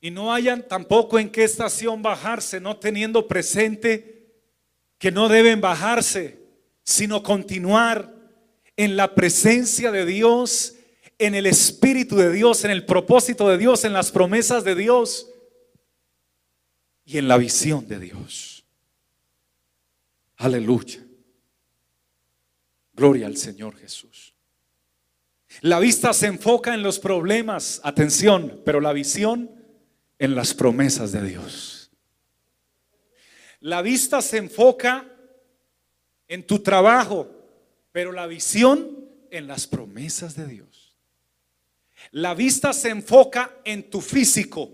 y 0.00 0.10
no 0.10 0.32
hayan 0.32 0.66
tampoco 0.66 1.18
en 1.18 1.30
qué 1.30 1.44
estación 1.44 2.02
bajarse, 2.02 2.60
no 2.60 2.78
teniendo 2.78 3.28
presente 3.28 4.32
que 4.98 5.12
no 5.12 5.28
deben 5.28 5.60
bajarse, 5.60 6.38
sino 6.82 7.22
continuar 7.22 8.14
en 8.76 8.96
la 8.96 9.14
presencia 9.14 9.90
de 9.90 10.06
Dios, 10.06 10.76
en 11.18 11.34
el 11.34 11.44
Espíritu 11.44 12.16
de 12.16 12.32
Dios, 12.32 12.64
en 12.64 12.70
el 12.70 12.86
propósito 12.86 13.48
de 13.50 13.58
Dios, 13.58 13.84
en 13.84 13.92
las 13.92 14.10
promesas 14.10 14.64
de 14.64 14.74
Dios 14.74 15.29
y 17.10 17.18
en 17.18 17.26
la 17.26 17.38
visión 17.38 17.88
de 17.88 17.98
Dios. 17.98 18.64
Aleluya. 20.36 21.04
Gloria 22.92 23.26
al 23.26 23.36
Señor 23.36 23.76
Jesús. 23.76 24.32
La 25.60 25.80
vista 25.80 26.12
se 26.12 26.28
enfoca 26.28 26.72
en 26.72 26.84
los 26.84 27.00
problemas, 27.00 27.80
atención, 27.82 28.62
pero 28.64 28.80
la 28.80 28.92
visión 28.92 29.50
en 30.20 30.36
las 30.36 30.54
promesas 30.54 31.10
de 31.10 31.26
Dios. 31.26 31.90
La 33.58 33.82
vista 33.82 34.22
se 34.22 34.36
enfoca 34.36 35.12
en 36.28 36.46
tu 36.46 36.60
trabajo, 36.60 37.28
pero 37.90 38.12
la 38.12 38.28
visión 38.28 39.08
en 39.32 39.48
las 39.48 39.66
promesas 39.66 40.36
de 40.36 40.46
Dios. 40.46 40.96
La 42.12 42.34
vista 42.34 42.72
se 42.72 42.90
enfoca 42.90 43.52
en 43.64 43.90
tu 43.90 44.00
físico, 44.00 44.70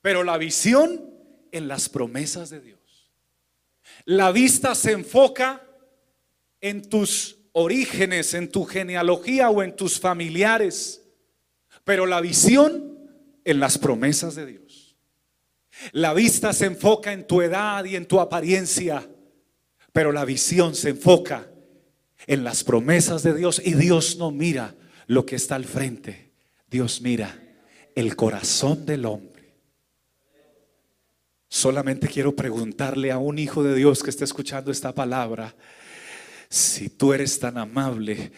pero 0.00 0.24
la 0.24 0.38
visión 0.38 1.09
en 1.52 1.68
las 1.68 1.88
promesas 1.88 2.50
de 2.50 2.60
Dios. 2.60 3.10
La 4.04 4.32
vista 4.32 4.74
se 4.74 4.92
enfoca 4.92 5.66
en 6.60 6.88
tus 6.88 7.38
orígenes, 7.52 8.34
en 8.34 8.50
tu 8.50 8.64
genealogía 8.64 9.50
o 9.50 9.62
en 9.62 9.74
tus 9.74 9.98
familiares, 9.98 11.02
pero 11.84 12.06
la 12.06 12.20
visión 12.20 12.98
en 13.44 13.60
las 13.60 13.78
promesas 13.78 14.34
de 14.34 14.46
Dios. 14.46 14.96
La 15.92 16.12
vista 16.14 16.52
se 16.52 16.66
enfoca 16.66 17.12
en 17.12 17.26
tu 17.26 17.40
edad 17.42 17.84
y 17.84 17.96
en 17.96 18.06
tu 18.06 18.20
apariencia, 18.20 19.08
pero 19.92 20.12
la 20.12 20.24
visión 20.24 20.74
se 20.74 20.90
enfoca 20.90 21.48
en 22.26 22.44
las 22.44 22.64
promesas 22.64 23.22
de 23.22 23.34
Dios 23.34 23.60
y 23.64 23.74
Dios 23.74 24.16
no 24.18 24.30
mira 24.30 24.74
lo 25.06 25.24
que 25.26 25.36
está 25.36 25.56
al 25.56 25.64
frente, 25.64 26.32
Dios 26.68 27.00
mira 27.00 27.40
el 27.94 28.14
corazón 28.14 28.86
del 28.86 29.06
hombre. 29.06 29.39
Solamente 31.52 32.06
quiero 32.06 32.36
preguntarle 32.36 33.10
a 33.10 33.18
un 33.18 33.40
hijo 33.40 33.64
de 33.64 33.74
Dios 33.74 34.04
que 34.04 34.10
está 34.10 34.22
escuchando 34.22 34.70
esta 34.70 34.94
palabra, 34.94 35.52
si 36.52 36.88
tú 36.88 37.12
eres 37.12 37.38
tan 37.38 37.58
amable, 37.58 38.32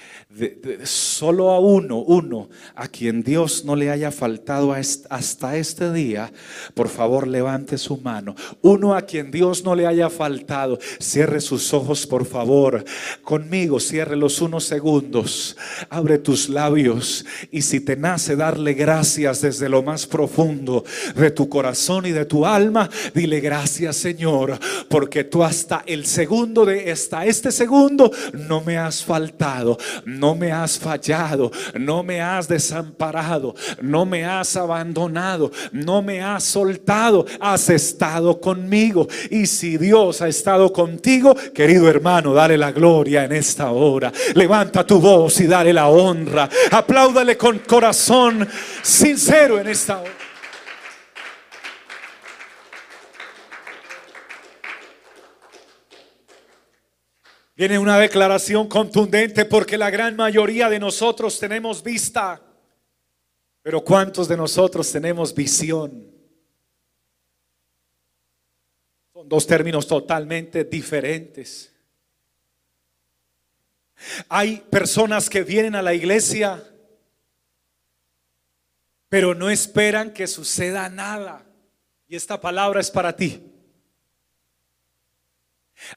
solo 0.85 1.51
a 1.51 1.59
uno, 1.59 1.97
uno, 2.01 2.51
a 2.75 2.87
quien 2.87 3.23
Dios 3.23 3.65
no 3.65 3.75
le 3.75 3.89
haya 3.89 4.11
faltado 4.11 4.75
hasta 4.75 5.57
este 5.57 5.91
día, 5.95 6.31
por 6.75 6.91
favor 6.91 7.27
levante 7.27 7.79
su 7.79 7.97
mano. 7.97 8.35
Uno 8.61 8.95
a 8.95 9.01
quien 9.01 9.31
Dios 9.31 9.65
no 9.65 9.75
le 9.75 9.87
haya 9.87 10.11
faltado, 10.11 10.79
cierre 11.01 11.41
sus 11.41 11.73
ojos, 11.73 12.07
por 12.07 12.27
favor. 12.27 12.85
Conmigo, 13.23 13.81
cierre 13.81 14.15
los 14.15 14.43
unos 14.43 14.65
segundos, 14.65 15.57
abre 15.89 16.19
tus 16.19 16.51
labios 16.51 17.25
y 17.51 17.63
si 17.63 17.81
te 17.81 17.97
nace 17.97 18.37
darle 18.37 18.75
gracias 18.75 19.41
desde 19.41 19.71
lo 19.71 19.83
más 19.83 20.07
profundo 20.07 20.85
de 21.17 21.31
tu 21.31 21.49
corazón 21.49 22.05
y 22.05 22.11
de 22.11 22.27
tu 22.27 22.45
alma, 22.45 22.91
dile 23.15 23.41
gracias 23.41 23.97
Señor, 23.97 24.59
porque 24.91 25.25
tú 25.25 25.43
hasta 25.43 25.83
el 25.87 26.05
segundo 26.05 26.67
de 26.67 26.93
hasta 26.93 27.25
este 27.25 27.51
segundo 27.51 28.02
no 28.33 28.61
me 28.61 28.79
has 28.79 29.03
faltado, 29.05 29.79
no 30.05 30.35
me 30.35 30.53
has 30.53 30.79
fallado, 30.79 31.51
no 31.79 32.03
me 32.03 32.21
has 32.21 32.49
desamparado, 32.49 33.55
no 33.81 34.05
me 34.05 34.25
has 34.25 34.57
abandonado, 34.57 35.51
no 35.73 36.03
me 36.03 36.23
has 36.23 36.45
soltado, 36.45 37.27
has 37.41 37.69
estado 37.71 38.41
conmigo. 38.41 39.09
Y 39.31 39.47
si 39.47 39.77
Dios 39.77 40.23
ha 40.23 40.29
estado 40.29 40.73
contigo, 40.73 41.35
querido 41.55 41.89
hermano, 41.89 42.33
dale 42.35 42.57
la 42.57 42.73
gloria 42.73 43.25
en 43.25 43.33
esta 43.33 43.71
hora. 43.71 44.13
Levanta 44.35 44.87
tu 44.87 45.01
voz 45.01 45.41
y 45.41 45.47
dale 45.47 45.73
la 45.73 45.89
honra. 45.89 46.49
Apláudale 46.71 47.37
con 47.37 47.59
corazón 47.61 48.47
sincero 48.83 49.61
en 49.61 49.69
esta 49.69 50.01
hora. 50.01 50.22
Viene 57.55 57.79
una 57.79 57.99
declaración 57.99 58.67
contundente 58.67 59.45
porque 59.45 59.77
la 59.77 59.91
gran 59.91 60.17
mayoría 60.17 60.71
de 60.71 60.79
nosotros 60.79 61.39
tenemos 61.39 61.83
vista, 61.83 62.41
pero 63.61 63.83
¿cuántos 63.83 64.27
de 64.27 64.37
nosotros 64.37 64.91
tenemos 64.91 65.35
visión? 65.35 66.11
Son 69.13 69.29
dos 69.29 69.47
términos 69.47 69.87
totalmente 69.87 70.65
diferentes. 70.65 71.75
Hay 74.31 74.65
personas 74.71 75.29
que 75.29 75.43
vienen 75.45 75.75
a 75.75 75.83
la 75.83 75.93
iglesia, 75.93 76.65
pero 79.11 79.35
no 79.35 79.51
esperan 79.51 80.13
que 80.13 80.27
suceda 80.27 80.89
nada. 80.89 81.45
Y 82.09 82.17
esta 82.17 82.41
palabra 82.41 82.81
es 82.81 82.91
para 82.91 83.15
ti. 83.15 83.52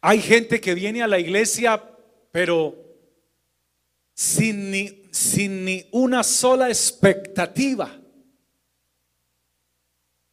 Hay 0.02 0.22
gente 0.22 0.62
que 0.62 0.74
viene 0.74 1.04
a 1.04 1.08
la 1.08 1.20
iglesia, 1.20 1.84
pero 2.32 2.86
sin 4.14 4.72
ni, 4.72 5.04
sin 5.12 5.66
ni 5.66 5.88
una 5.92 6.24
sola 6.24 6.70
expectativa, 6.70 8.00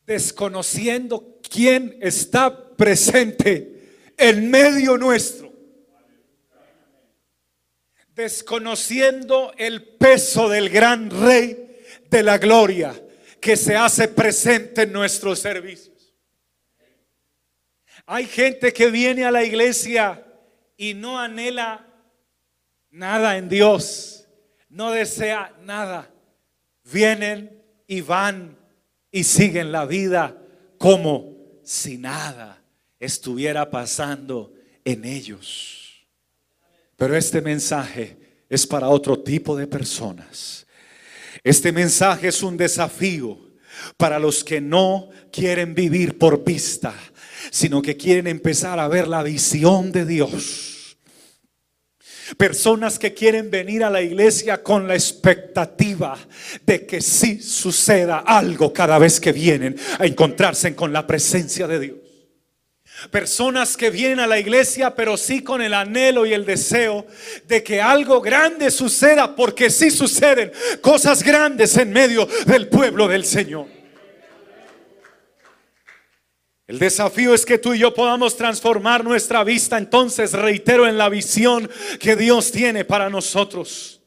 desconociendo 0.07 1.39
quién 1.43 1.99
está 2.01 2.75
presente 2.77 4.13
en 4.17 4.51
medio 4.51 4.97
nuestro, 4.97 5.53
desconociendo 8.15 9.53
el 9.59 9.83
peso 9.83 10.49
del 10.49 10.69
gran 10.69 11.11
rey 11.11 11.81
de 12.11 12.23
la 12.23 12.39
gloria 12.39 12.95
que 13.41 13.57
se 13.57 13.75
hace 13.75 14.07
presente 14.07 14.83
en 14.83 14.93
nuestro 14.93 15.35
servicio. 15.35 15.92
Hay 18.07 18.27
gente 18.27 18.73
que 18.73 18.91
viene 18.91 19.25
a 19.25 19.31
la 19.31 19.45
iglesia 19.45 20.25
y 20.77 20.95
no 20.95 21.19
anhela 21.19 21.87
nada 22.91 23.37
en 23.37 23.49
Dios, 23.49 24.27
no 24.69 24.91
desea 24.91 25.55
nada. 25.65 26.11
Vienen 26.85 27.63
y 27.87 28.01
van 28.01 28.57
y 29.11 29.25
siguen 29.25 29.71
la 29.71 29.87
vida 29.87 30.37
como 30.79 31.37
si 31.63 31.99
nada 31.99 32.63
estuviera 32.99 33.71
pasando 33.71 34.53
en 34.85 35.05
ellos. 35.05 36.07
Pero 36.97 37.17
este 37.17 37.41
mensaje 37.41 38.17
es 38.49 38.67
para 38.67 38.89
otro 38.89 39.19
tipo 39.19 39.57
de 39.57 39.67
personas. 39.67 40.67
Este 41.43 41.73
mensaje 41.73 42.29
es 42.29 42.43
un 42.43 42.57
desafío 42.57 43.39
para 43.97 44.19
los 44.19 44.45
que 44.45 44.61
no 44.61 45.11
quieren 45.33 45.75
vivir 45.75 46.19
por 46.19 46.45
vista, 46.45 46.95
sino 47.53 47.83
que 47.83 47.99
quieren 47.99 48.27
empezar 48.27 48.81
a 48.81 48.89
ver 48.89 49.07
la 49.07 49.23
visión 49.23 49.93
de 49.93 50.07
Dios. 50.07 50.97
Personas 52.39 52.99
que 52.99 53.13
quieren 53.13 53.51
venir 53.51 53.85
a 53.85 53.91
la 53.91 54.01
iglesia 54.01 54.63
con 54.63 54.89
la 54.89 54.95
expectativa 54.95 56.19
de 56.65 56.87
que 56.87 57.03
sí 57.03 57.43
suceda 57.43 58.21
algo 58.21 58.73
cada 58.73 58.99
vez 58.99 59.21
que 59.21 59.33
vienen 59.33 59.77
a 59.99 60.07
encontrarse 60.07 60.75
con 60.75 60.95
la 60.95 61.07
presencia 61.07 61.69
de 61.69 61.79
Dios. 61.79 61.99
Personas 63.11 63.77
que 63.77 63.91
vienen 63.91 64.21
a 64.21 64.27
la 64.27 64.39
iglesia, 64.39 64.95
pero 64.95 65.19
sí 65.19 65.43
con 65.43 65.61
el 65.61 65.75
anhelo 65.75 66.25
y 66.25 66.33
el 66.33 66.47
deseo 66.47 67.07
de 67.49 67.63
que 67.63 67.83
algo 67.83 68.23
grande 68.23 68.71
suceda, 68.71 69.37
porque 69.37 69.69
sí 69.69 69.91
suceden 69.91 70.51
cosas 70.81 71.23
grandes 71.23 71.77
en 71.77 71.93
medio 71.93 72.27
del 72.47 72.69
pueblo 72.69 73.09
del 73.09 73.27
Señor. 73.27 73.82
El 76.73 76.79
desafío 76.79 77.35
es 77.35 77.45
que 77.45 77.59
tú 77.59 77.75
y 77.75 77.81
yo 77.81 77.93
podamos 77.93 78.35
transformar 78.35 79.05
nuestra 79.05 79.45
vista, 79.45 79.77
entonces 79.77 80.33
reitero 80.33 80.89
en 80.89 80.97
la 80.97 81.11
visión 81.11 81.69
que 82.01 82.17
Dios 82.17 82.51
tiene 82.51 82.87
para 82.87 83.11
nosotros. 83.11 84.01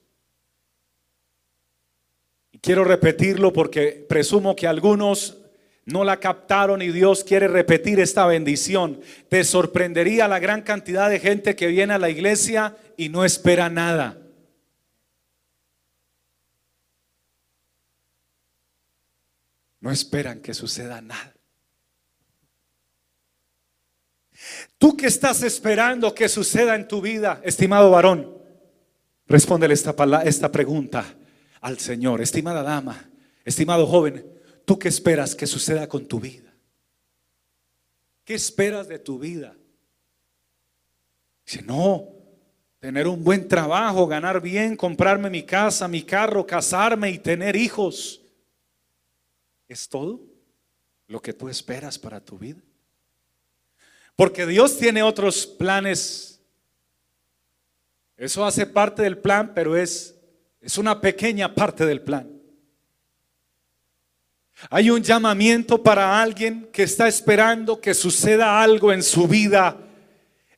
Y 2.51 2.57
quiero 2.57 2.83
repetirlo 2.83 3.53
porque 3.53 4.03
presumo 4.09 4.55
que 4.55 4.65
algunos 4.65 5.37
no 5.85 6.03
la 6.03 6.19
captaron 6.19 6.81
y 6.81 6.87
Dios 6.87 7.23
quiere 7.23 7.47
repetir 7.47 7.99
esta 7.99 8.25
bendición. 8.25 8.99
Te 9.29 9.43
sorprendería 9.43 10.27
la 10.27 10.39
gran 10.39 10.63
cantidad 10.63 11.07
de 11.07 11.19
gente 11.19 11.55
que 11.55 11.67
viene 11.67 11.93
a 11.93 11.99
la 11.99 12.09
iglesia 12.09 12.75
y 12.97 13.09
no 13.09 13.25
espera 13.25 13.69
nada. 13.69 14.17
no 19.81 19.91
esperan 19.91 20.39
que 20.39 20.55
suceda 20.55 20.99
nada. 20.99 21.34
Tú 24.77 24.95
que 24.95 25.07
estás 25.07 25.43
esperando 25.43 26.13
que 26.13 26.29
suceda 26.29 26.75
en 26.75 26.87
tu 26.87 27.01
vida, 27.01 27.41
estimado 27.43 27.91
varón, 27.91 28.37
respóndele 29.27 29.73
esta, 29.73 29.95
esta 30.23 30.51
pregunta 30.51 31.05
al 31.61 31.79
Señor. 31.79 32.21
Estimada 32.21 32.63
dama, 32.63 33.09
estimado 33.43 33.87
joven, 33.87 34.25
¿tú 34.65 34.77
qué 34.77 34.87
esperas 34.87 35.35
que 35.35 35.47
suceda 35.47 35.87
con 35.87 36.05
tu 36.07 36.19
vida? 36.19 36.53
¿Qué 38.23 38.33
esperas 38.33 38.87
de 38.87 38.99
tu 38.99 39.19
vida? 39.19 39.55
Dice, 41.45 41.61
no, 41.61 42.09
tener 42.79 43.07
un 43.07 43.23
buen 43.23 43.47
trabajo, 43.47 44.07
ganar 44.07 44.41
bien, 44.41 44.75
comprarme 44.75 45.29
mi 45.29 45.43
casa, 45.43 45.87
mi 45.87 46.03
carro, 46.03 46.45
casarme 46.45 47.11
y 47.11 47.19
tener 47.19 47.55
hijos. 47.55 48.21
¿Es 49.67 49.87
todo 49.87 50.21
lo 51.07 51.21
que 51.21 51.33
tú 51.33 51.49
esperas 51.49 51.97
para 51.97 52.19
tu 52.19 52.37
vida? 52.37 52.61
Porque 54.15 54.45
Dios 54.45 54.77
tiene 54.77 55.03
otros 55.03 55.45
planes. 55.45 56.39
Eso 58.17 58.45
hace 58.45 58.65
parte 58.65 59.01
del 59.01 59.17
plan, 59.17 59.51
pero 59.53 59.75
es, 59.75 60.15
es 60.61 60.77
una 60.77 61.01
pequeña 61.01 61.53
parte 61.53 61.85
del 61.85 62.01
plan. 62.01 62.35
Hay 64.69 64.89
un 64.89 65.03
llamamiento 65.03 65.83
para 65.83 66.21
alguien 66.21 66.69
que 66.71 66.83
está 66.83 67.07
esperando 67.07 67.79
que 67.81 67.93
suceda 67.93 68.61
algo 68.61 68.93
en 68.93 69.03
su 69.03 69.27
vida 69.27 69.77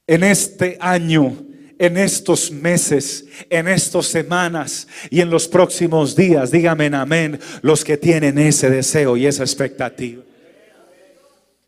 en 0.05 0.23
este 0.23 0.77
año, 0.79 1.35
en 1.79 1.97
estos 1.97 2.51
meses, 2.51 3.25
en 3.49 3.67
estas 3.67 4.05
semanas 4.05 4.87
y 5.09 5.21
en 5.21 5.31
los 5.31 5.47
próximos 5.47 6.15
días. 6.15 6.51
Dígame 6.51 6.87
amén 6.93 7.39
los 7.61 7.83
que 7.83 7.97
tienen 7.97 8.37
ese 8.37 8.69
deseo 8.69 9.17
y 9.17 9.25
esa 9.25 9.43
expectativa. 9.43 10.23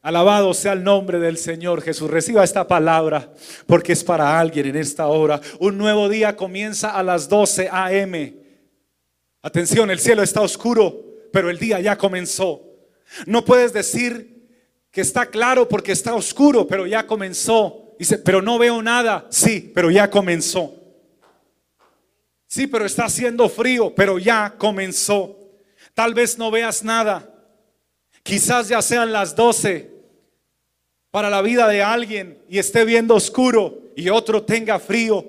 Alabado 0.01 0.53
sea 0.53 0.73
el 0.73 0.83
nombre 0.83 1.19
del 1.19 1.38
Señor 1.38 1.81
Jesús. 1.81 2.09
Reciba 2.09 2.43
esta 2.43 2.67
palabra 2.67 3.33
porque 3.67 3.91
es 3.93 4.03
para 4.03 4.39
alguien 4.39 4.67
en 4.67 4.77
esta 4.77 5.07
hora. 5.07 5.41
Un 5.59 5.77
nuevo 5.77 6.07
día 6.07 6.38
comienza 6.38 6.91
a 6.91 7.03
las 7.03 7.27
12 7.27 7.69
a.m. 7.69 8.33
Atención, 9.41 9.91
el 9.91 9.99
cielo 9.99 10.23
está 10.23 10.41
oscuro, 10.41 11.03
pero 11.33 11.49
el 11.49 11.59
día 11.59 11.81
ya 11.81 11.97
comenzó. 11.97 12.62
No 13.25 13.43
puedes 13.43 13.73
decir 13.73 14.47
que 14.91 15.01
está 15.01 15.25
claro 15.25 15.67
porque 15.67 15.91
está 15.91 16.15
oscuro, 16.15 16.65
pero 16.65 16.88
ya 16.88 17.05
comenzó. 17.05 17.95
Dice, 17.99 18.17
pero 18.17 18.41
no 18.41 18.57
veo 18.57 18.81
nada. 18.81 19.27
Sí, 19.29 19.71
pero 19.75 19.91
ya 19.91 20.09
comenzó. 20.09 20.73
Sí, 22.47 22.67
pero 22.67 22.85
está 22.85 23.05
haciendo 23.05 23.49
frío, 23.49 23.93
pero 23.93 24.17
ya 24.17 24.55
comenzó. 24.57 25.38
Tal 25.93 26.13
vez 26.13 26.38
no 26.38 26.49
veas 26.49 26.83
nada. 26.83 27.38
Quizás 28.29 28.69
ya 28.69 28.79
sean 28.83 29.11
las 29.11 29.35
12 29.35 29.89
para 31.09 31.31
la 31.31 31.41
vida 31.41 31.67
de 31.67 31.81
alguien 31.81 32.37
y 32.47 32.59
esté 32.59 32.85
viendo 32.85 33.15
oscuro 33.15 33.79
y 33.95 34.09
otro 34.09 34.43
tenga 34.43 34.77
frío. 34.77 35.25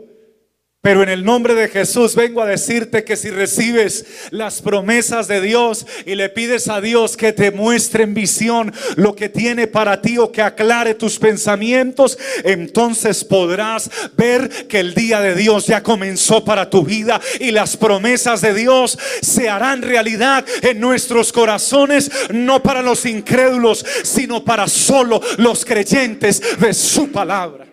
Pero 0.83 1.03
en 1.03 1.11
el 1.11 1.27
nombre 1.27 1.55
de 1.55 1.69
Jesús 1.69 2.15
vengo 2.15 2.41
a 2.41 2.47
decirte 2.47 3.05
que 3.05 3.15
si 3.15 3.29
recibes 3.29 4.07
las 4.31 4.63
promesas 4.63 5.29
de 5.29 5.43
Dios 5.43 5.87
y 6.07 6.15
le 6.15 6.31
pides 6.31 6.69
a 6.69 6.81
Dios 6.81 7.19
que 7.19 7.35
te 7.35 7.51
muestre 7.51 8.05
en 8.05 8.15
visión 8.15 8.73
lo 8.97 9.15
que 9.15 9.29
tiene 9.29 9.67
para 9.67 10.01
ti 10.01 10.17
o 10.17 10.33
que 10.33 10.41
aclare 10.41 10.95
tus 10.95 11.19
pensamientos, 11.19 12.17
entonces 12.45 13.25
podrás 13.25 13.91
ver 14.17 14.69
que 14.69 14.81
el 14.81 14.95
día 14.95 15.21
de 15.21 15.35
Dios 15.35 15.67
ya 15.67 15.83
comenzó 15.83 16.47
para 16.47 16.71
tu 16.71 16.83
vida 16.83 17.21
y 17.39 17.51
las 17.51 17.77
promesas 17.77 18.41
de 18.41 18.55
Dios 18.55 18.99
se 19.21 19.51
harán 19.51 19.83
realidad 19.83 20.47
en 20.63 20.81
nuestros 20.81 21.31
corazones, 21.31 22.11
no 22.33 22.63
para 22.63 22.81
los 22.81 23.05
incrédulos, 23.05 23.85
sino 24.03 24.43
para 24.47 24.67
solo 24.67 25.21
los 25.37 25.63
creyentes 25.63 26.41
de 26.59 26.73
su 26.73 27.13
palabra. 27.13 27.70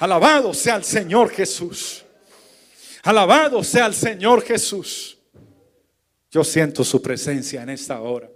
Alabado 0.00 0.54
sea 0.54 0.76
el 0.76 0.84
Señor 0.84 1.30
Jesús. 1.30 2.02
Alabado 3.02 3.62
sea 3.62 3.84
el 3.84 3.94
Señor 3.94 4.42
Jesús. 4.42 5.18
Yo 6.30 6.42
siento 6.42 6.82
su 6.84 7.02
presencia 7.02 7.62
en 7.62 7.68
esta 7.68 8.00
hora. 8.00 8.30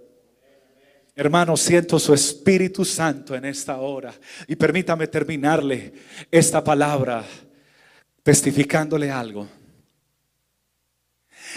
Hermano, 1.15 1.57
siento 1.57 1.97
su 1.97 2.13
Espíritu 2.13 2.85
Santo 2.85 3.33
en 3.33 3.45
esta 3.45 3.77
hora. 3.77 4.13
Y 4.47 4.55
permítame 4.55 5.07
terminarle 5.07 5.91
esta 6.29 6.63
palabra 6.63 7.25
testificándole 8.21 9.09
algo. 9.09 9.47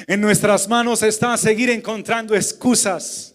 En 0.07 0.23
nuestras 0.23 0.66
manos 0.68 1.03
está 1.03 1.37
seguir 1.37 1.68
encontrando 1.68 2.35
excusas 2.35 3.35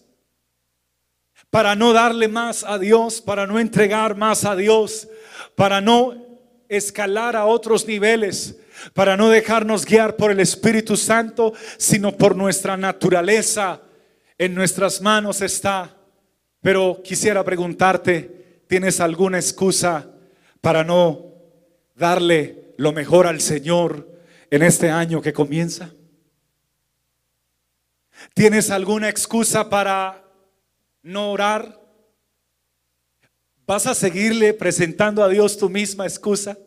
para 1.50 1.76
no 1.76 1.92
darle 1.92 2.26
más 2.26 2.64
a 2.64 2.80
Dios, 2.80 3.20
para 3.20 3.46
no 3.46 3.60
entregar 3.60 4.16
más 4.16 4.44
a 4.44 4.56
Dios, 4.56 5.06
para 5.54 5.80
no 5.80 6.23
escalar 6.68 7.36
a 7.36 7.46
otros 7.46 7.86
niveles 7.86 8.56
para 8.92 9.16
no 9.16 9.28
dejarnos 9.28 9.84
guiar 9.84 10.16
por 10.16 10.30
el 10.30 10.40
Espíritu 10.40 10.96
Santo, 10.96 11.52
sino 11.76 12.12
por 12.12 12.36
nuestra 12.36 12.76
naturaleza. 12.76 13.82
En 14.36 14.54
nuestras 14.54 15.00
manos 15.00 15.40
está. 15.40 15.96
Pero 16.60 17.00
quisiera 17.04 17.44
preguntarte, 17.44 18.62
¿tienes 18.66 19.00
alguna 19.00 19.38
excusa 19.38 20.10
para 20.60 20.82
no 20.82 21.32
darle 21.94 22.74
lo 22.78 22.92
mejor 22.92 23.26
al 23.26 23.40
Señor 23.40 24.08
en 24.50 24.62
este 24.62 24.90
año 24.90 25.20
que 25.20 25.32
comienza? 25.32 25.92
¿Tienes 28.32 28.70
alguna 28.70 29.08
excusa 29.08 29.68
para 29.68 30.24
no 31.02 31.30
orar? 31.30 31.83
¿Vas 33.66 33.86
a 33.86 33.94
seguirle 33.94 34.52
presentando 34.52 35.24
a 35.24 35.28
Dios 35.28 35.56
tu 35.56 35.70
misma 35.70 36.04
excusa 36.04 36.58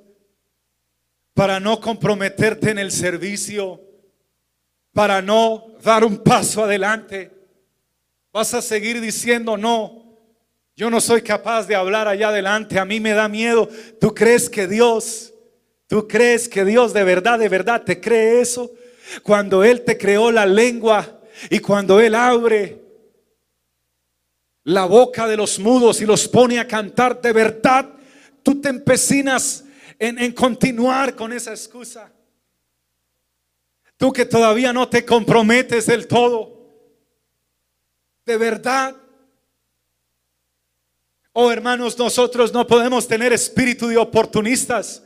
para 1.36 1.60
no 1.60 1.80
comprometerte 1.80 2.72
en 2.72 2.80
el 2.80 2.92
servicio, 2.92 3.80
para 4.94 5.22
no 5.22 5.76
dar 5.84 6.04
un 6.04 6.18
paso 6.18 6.64
adelante? 6.64 7.32
¿Vas 8.34 8.52
a 8.56 8.64
seguir 8.64 9.00
diciendo 9.00 9.58
no? 9.58 10.06
Yo 10.76 10.90
no 10.90 11.00
soy 11.00 11.22
capaz 11.22 11.68
de 11.68 11.76
hablar 11.76 12.08
allá 12.08 12.30
adelante, 12.30 12.80
a 12.80 12.86
mí 12.86 13.00
me 13.00 13.12
da 13.12 13.28
miedo. 13.28 13.70
¿Tú 14.02 14.16
crees 14.16 14.50
que 14.50 14.68
Dios, 14.68 15.34
tú 15.86 16.08
crees 16.08 16.50
que 16.50 16.66
Dios 16.66 16.94
de 16.94 17.04
verdad, 17.04 17.38
de 17.38 17.50
verdad 17.50 17.84
te 17.84 18.02
cree 18.02 18.42
eso? 18.42 18.72
Cuando 19.22 19.64
Él 19.64 19.84
te 19.84 20.00
creó 20.00 20.32
la 20.32 20.48
lengua 20.48 21.22
y 21.52 21.60
cuando 21.60 22.00
Él 22.00 22.16
abre 22.16 22.87
la 24.68 24.84
boca 24.84 25.26
de 25.28 25.38
los 25.38 25.60
mudos 25.60 26.02
y 26.02 26.06
los 26.06 26.28
pone 26.28 26.60
a 26.60 26.68
cantar 26.68 27.22
de 27.22 27.32
verdad, 27.32 27.90
tú 28.44 28.60
te 28.60 28.68
empecinas 28.68 29.64
en, 29.98 30.20
en 30.20 30.34
continuar 30.34 31.16
con 31.16 31.32
esa 31.32 31.52
excusa. 31.52 32.12
Tú 33.96 34.12
que 34.12 34.26
todavía 34.26 34.74
no 34.74 34.90
te 34.90 35.06
comprometes 35.06 35.86
del 35.86 36.06
todo. 36.06 36.68
De 38.26 38.36
verdad. 38.36 38.94
Oh 41.32 41.50
hermanos, 41.50 41.98
nosotros 41.98 42.52
no 42.52 42.68
podemos 42.68 43.08
tener 43.08 43.32
espíritu 43.32 43.88
de 43.88 43.96
oportunistas. 43.96 45.02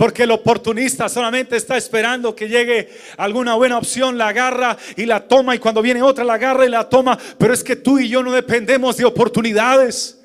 Porque 0.00 0.22
el 0.22 0.30
oportunista 0.30 1.10
solamente 1.10 1.58
está 1.58 1.76
esperando 1.76 2.34
que 2.34 2.48
llegue 2.48 2.88
alguna 3.18 3.54
buena 3.56 3.76
opción, 3.76 4.16
la 4.16 4.28
agarra 4.28 4.78
y 4.96 5.04
la 5.04 5.28
toma 5.28 5.54
y 5.54 5.58
cuando 5.58 5.82
viene 5.82 6.00
otra 6.00 6.24
la 6.24 6.32
agarra 6.32 6.64
y 6.64 6.70
la 6.70 6.88
toma. 6.88 7.18
Pero 7.36 7.52
es 7.52 7.62
que 7.62 7.76
tú 7.76 7.98
y 7.98 8.08
yo 8.08 8.22
no 8.22 8.32
dependemos 8.32 8.96
de 8.96 9.04
oportunidades. 9.04 10.18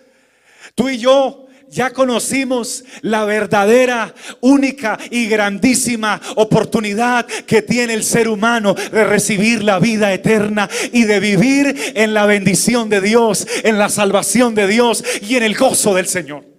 Tú 0.76 0.88
y 0.88 0.98
yo 0.98 1.48
ya 1.68 1.92
conocimos 1.92 2.86
la 3.02 3.26
verdadera, 3.26 4.16
única 4.40 4.98
y 5.12 5.28
grandísima 5.28 6.22
oportunidad 6.38 7.26
que 7.26 7.62
tiene 7.62 7.96
el 7.96 8.06
ser 8.06 8.30
humano 8.30 8.76
de 8.76 9.04
recibir 9.04 9.62
la 9.62 9.80
vida 9.80 10.14
eterna 10.14 10.70
y 10.94 11.04
de 11.04 11.20
vivir 11.20 11.92
en 11.96 12.14
la 12.14 12.26
bendición 12.26 12.88
de 12.88 13.02
Dios, 13.02 13.46
en 13.66 13.78
la 13.78 13.90
salvación 13.90 14.56
de 14.56 14.68
Dios 14.68 15.04
y 15.20 15.36
en 15.36 15.44
el 15.44 15.54
gozo 15.54 15.94
del 15.94 16.08
Señor. 16.08 16.55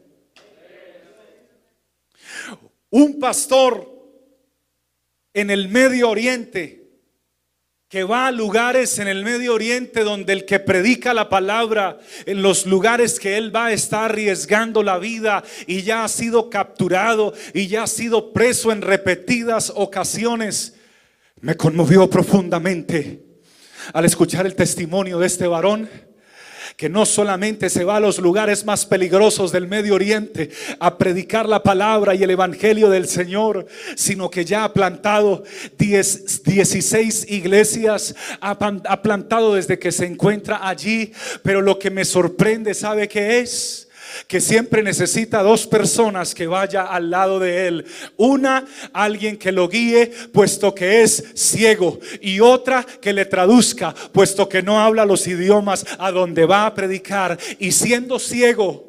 Un 2.96 3.18
pastor 3.18 3.92
en 5.34 5.50
el 5.50 5.68
Medio 5.68 6.08
Oriente 6.08 6.88
que 7.90 8.04
va 8.04 8.26
a 8.26 8.32
lugares 8.32 8.98
en 8.98 9.06
el 9.06 9.22
Medio 9.22 9.52
Oriente 9.52 10.02
donde 10.02 10.32
el 10.32 10.46
que 10.46 10.60
predica 10.60 11.12
la 11.12 11.28
palabra, 11.28 11.98
en 12.24 12.40
los 12.40 12.64
lugares 12.64 13.20
que 13.20 13.36
él 13.36 13.54
va, 13.54 13.70
está 13.70 14.06
arriesgando 14.06 14.82
la 14.82 14.96
vida 14.96 15.44
y 15.66 15.82
ya 15.82 16.04
ha 16.04 16.08
sido 16.08 16.48
capturado 16.48 17.34
y 17.52 17.66
ya 17.66 17.82
ha 17.82 17.86
sido 17.86 18.32
preso 18.32 18.72
en 18.72 18.80
repetidas 18.80 19.70
ocasiones, 19.76 20.76
me 21.42 21.54
conmovió 21.54 22.08
profundamente 22.08 23.26
al 23.92 24.06
escuchar 24.06 24.46
el 24.46 24.54
testimonio 24.54 25.18
de 25.18 25.26
este 25.26 25.46
varón 25.46 25.86
que 26.76 26.90
no 26.90 27.06
solamente 27.06 27.70
se 27.70 27.84
va 27.84 27.96
a 27.96 28.00
los 28.00 28.18
lugares 28.18 28.64
más 28.66 28.84
peligrosos 28.84 29.50
del 29.50 29.66
Medio 29.66 29.94
Oriente 29.94 30.50
a 30.78 30.98
predicar 30.98 31.48
la 31.48 31.62
palabra 31.62 32.14
y 32.14 32.22
el 32.22 32.30
Evangelio 32.30 32.90
del 32.90 33.08
Señor, 33.08 33.66
sino 33.96 34.30
que 34.30 34.44
ya 34.44 34.64
ha 34.64 34.72
plantado 34.74 35.42
16 35.78 37.30
iglesias, 37.30 38.14
ha, 38.40 38.50
ha 38.50 39.02
plantado 39.02 39.54
desde 39.54 39.78
que 39.78 39.90
se 39.90 40.04
encuentra 40.04 40.68
allí, 40.68 41.12
pero 41.42 41.62
lo 41.62 41.78
que 41.78 41.90
me 41.90 42.04
sorprende, 42.04 42.74
¿sabe 42.74 43.08
qué 43.08 43.40
es? 43.40 43.85
Que 44.26 44.40
siempre 44.40 44.82
necesita 44.82 45.42
dos 45.42 45.66
personas 45.66 46.34
que 46.34 46.46
vaya 46.46 46.82
al 46.82 47.10
lado 47.10 47.38
de 47.38 47.68
él. 47.68 47.84
Una, 48.16 48.64
alguien 48.92 49.36
que 49.36 49.52
lo 49.52 49.68
guíe, 49.68 50.10
puesto 50.32 50.74
que 50.74 51.02
es 51.02 51.24
ciego. 51.34 52.00
Y 52.20 52.40
otra 52.40 52.84
que 53.00 53.12
le 53.12 53.24
traduzca, 53.24 53.94
puesto 54.12 54.48
que 54.48 54.62
no 54.62 54.80
habla 54.80 55.04
los 55.04 55.26
idiomas 55.26 55.84
a 55.98 56.10
donde 56.10 56.46
va 56.46 56.66
a 56.66 56.74
predicar. 56.74 57.38
Y 57.58 57.72
siendo 57.72 58.18
ciego, 58.18 58.85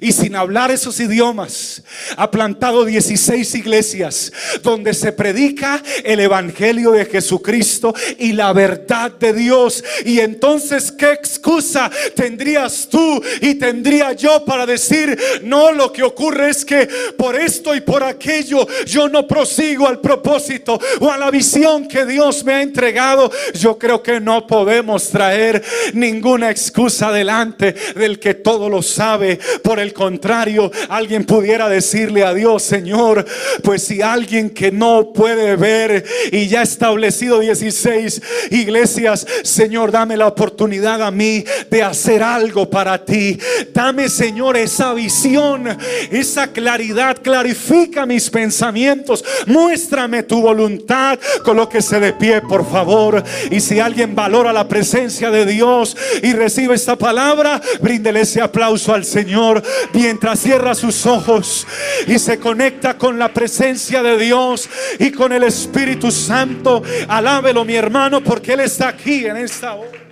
y 0.00 0.12
sin 0.12 0.36
hablar 0.36 0.70
esos 0.70 0.98
idiomas, 1.00 1.82
ha 2.16 2.30
plantado 2.30 2.84
16 2.84 3.54
iglesias 3.56 4.32
donde 4.62 4.94
se 4.94 5.12
predica 5.12 5.82
el 6.04 6.20
Evangelio 6.20 6.92
de 6.92 7.04
Jesucristo 7.04 7.94
y 8.18 8.32
la 8.32 8.52
verdad 8.52 9.12
de 9.12 9.32
Dios. 9.32 9.84
Y 10.04 10.20
entonces, 10.20 10.90
¿qué 10.92 11.12
excusa 11.12 11.90
tendrías 12.14 12.88
tú 12.90 13.22
y 13.40 13.54
tendría 13.54 14.12
yo 14.12 14.44
para 14.44 14.66
decir, 14.66 15.18
no, 15.42 15.72
lo 15.72 15.92
que 15.92 16.02
ocurre 16.02 16.50
es 16.50 16.64
que 16.64 16.88
por 17.16 17.36
esto 17.36 17.74
y 17.74 17.80
por 17.80 18.02
aquello 18.02 18.66
yo 18.86 19.08
no 19.08 19.26
prosigo 19.26 19.86
al 19.86 20.00
propósito 20.00 20.80
o 21.00 21.10
a 21.10 21.18
la 21.18 21.30
visión 21.30 21.86
que 21.86 22.06
Dios 22.06 22.44
me 22.44 22.54
ha 22.54 22.62
entregado? 22.62 23.30
Yo 23.54 23.78
creo 23.78 24.02
que 24.02 24.20
no 24.20 24.46
podemos 24.46 25.08
traer 25.08 25.62
ninguna 25.92 26.50
excusa 26.50 27.12
delante 27.12 27.74
del 27.94 28.18
que 28.18 28.34
todo 28.34 28.68
lo 28.68 28.82
sabe. 28.82 29.38
El 29.82 29.92
contrario, 29.92 30.70
alguien 30.88 31.24
pudiera 31.24 31.68
decirle 31.68 32.24
a 32.24 32.34
Dios, 32.34 32.62
Señor, 32.62 33.24
pues 33.62 33.84
si 33.84 34.02
alguien 34.02 34.50
que 34.50 34.72
no 34.72 35.12
puede 35.12 35.56
ver 35.56 36.04
y 36.30 36.48
ya 36.48 36.60
ha 36.60 36.62
establecido 36.62 37.40
16 37.40 38.22
iglesias, 38.50 39.26
Señor, 39.42 39.90
dame 39.90 40.16
la 40.16 40.26
oportunidad 40.26 41.02
a 41.02 41.10
mí 41.10 41.44
de 41.70 41.82
hacer 41.82 42.22
algo 42.22 42.68
para 42.70 43.04
ti. 43.04 43.38
Dame, 43.72 44.08
Señor, 44.08 44.56
esa 44.56 44.94
visión, 44.94 45.76
esa 46.10 46.52
claridad, 46.52 47.18
clarifica 47.22 48.06
mis 48.06 48.30
pensamientos, 48.30 49.24
muéstrame 49.46 50.22
tu 50.22 50.40
voluntad, 50.40 51.18
colóquese 51.44 52.00
de 52.00 52.12
pie, 52.12 52.40
por 52.42 52.68
favor. 52.68 53.22
Y 53.50 53.60
si 53.60 53.80
alguien 53.80 54.14
valora 54.14 54.52
la 54.52 54.68
presencia 54.68 55.30
de 55.30 55.46
Dios 55.46 55.96
y 56.22 56.32
recibe 56.32 56.74
esta 56.74 56.96
palabra, 56.96 57.60
bríndele 57.80 58.20
ese 58.20 58.40
aplauso 58.40 58.94
al 58.94 59.04
Señor 59.04 59.61
mientras 59.92 60.40
cierra 60.40 60.74
sus 60.74 61.06
ojos 61.06 61.66
y 62.06 62.18
se 62.18 62.38
conecta 62.38 62.96
con 62.98 63.18
la 63.18 63.32
presencia 63.32 64.02
de 64.02 64.18
Dios 64.18 64.68
y 64.98 65.10
con 65.10 65.32
el 65.32 65.44
Espíritu 65.44 66.10
Santo. 66.10 66.82
Alábelo, 67.08 67.64
mi 67.64 67.74
hermano, 67.74 68.22
porque 68.22 68.54
Él 68.54 68.60
está 68.60 68.88
aquí 68.88 69.26
en 69.26 69.36
esta 69.36 69.74
hora. 69.74 70.02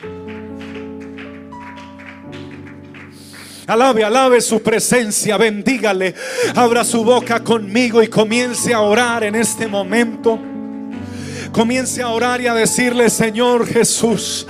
Alabe, 3.71 4.03
alabe 4.03 4.41
su 4.41 4.61
presencia, 4.61 5.37
bendígale. 5.37 6.13
Abra 6.57 6.83
su 6.83 7.05
boca 7.05 7.45
conmigo 7.45 8.03
y 8.03 8.09
comience 8.09 8.75
a 8.75 8.81
orar 8.81 9.23
en 9.23 9.37
este 9.37 9.69
momento. 9.69 10.41
Comience 11.53 12.03
a 12.03 12.09
orar 12.09 12.41
y 12.41 12.49
a 12.49 12.55
decirle, 12.55 13.09
Señor 13.09 13.69
Jesús. 13.69 14.45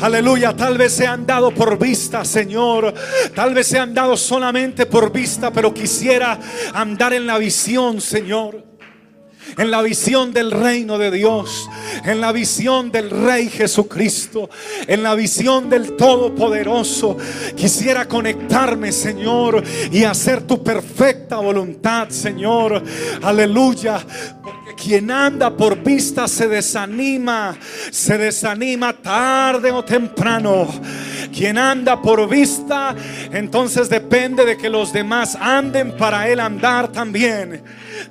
Aleluya, 0.00 0.54
tal 0.54 0.78
vez 0.78 0.92
se 0.92 1.06
han 1.06 1.26
dado 1.26 1.52
por 1.52 1.78
vista, 1.78 2.24
Señor. 2.24 2.92
Tal 3.34 3.54
vez 3.54 3.66
se 3.66 3.78
han 3.78 3.94
dado 3.94 4.16
solamente 4.16 4.86
por 4.86 5.12
vista, 5.12 5.52
pero 5.52 5.72
quisiera 5.72 6.38
andar 6.72 7.12
en 7.12 7.26
la 7.26 7.38
visión, 7.38 8.00
Señor 8.00 8.74
en 9.58 9.70
la 9.70 9.82
visión 9.82 10.32
del 10.32 10.50
reino 10.50 10.98
de 10.98 11.10
Dios, 11.10 11.68
en 12.04 12.20
la 12.20 12.32
visión 12.32 12.90
del 12.90 13.10
Rey 13.10 13.48
Jesucristo, 13.48 14.50
en 14.86 15.02
la 15.02 15.14
visión 15.14 15.68
del 15.70 15.96
Todopoderoso. 15.96 17.16
Quisiera 17.56 18.06
conectarme, 18.08 18.92
Señor, 18.92 19.62
y 19.90 20.04
hacer 20.04 20.42
tu 20.42 20.62
perfecta 20.62 21.36
voluntad, 21.36 22.08
Señor. 22.08 22.82
Aleluya. 23.22 24.04
Quien 24.76 25.10
anda 25.10 25.50
por 25.56 25.82
vista 25.82 26.28
se 26.28 26.48
desanima, 26.48 27.56
se 27.90 28.18
desanima 28.18 28.92
tarde 28.92 29.70
o 29.70 29.84
temprano. 29.84 30.68
Quien 31.32 31.58
anda 31.58 32.00
por 32.00 32.28
vista, 32.28 32.94
entonces 33.32 33.88
depende 33.88 34.44
de 34.44 34.56
que 34.56 34.68
los 34.68 34.92
demás 34.92 35.36
anden 35.40 35.96
para 35.96 36.28
él 36.28 36.38
andar 36.38 36.88
también. 36.88 37.62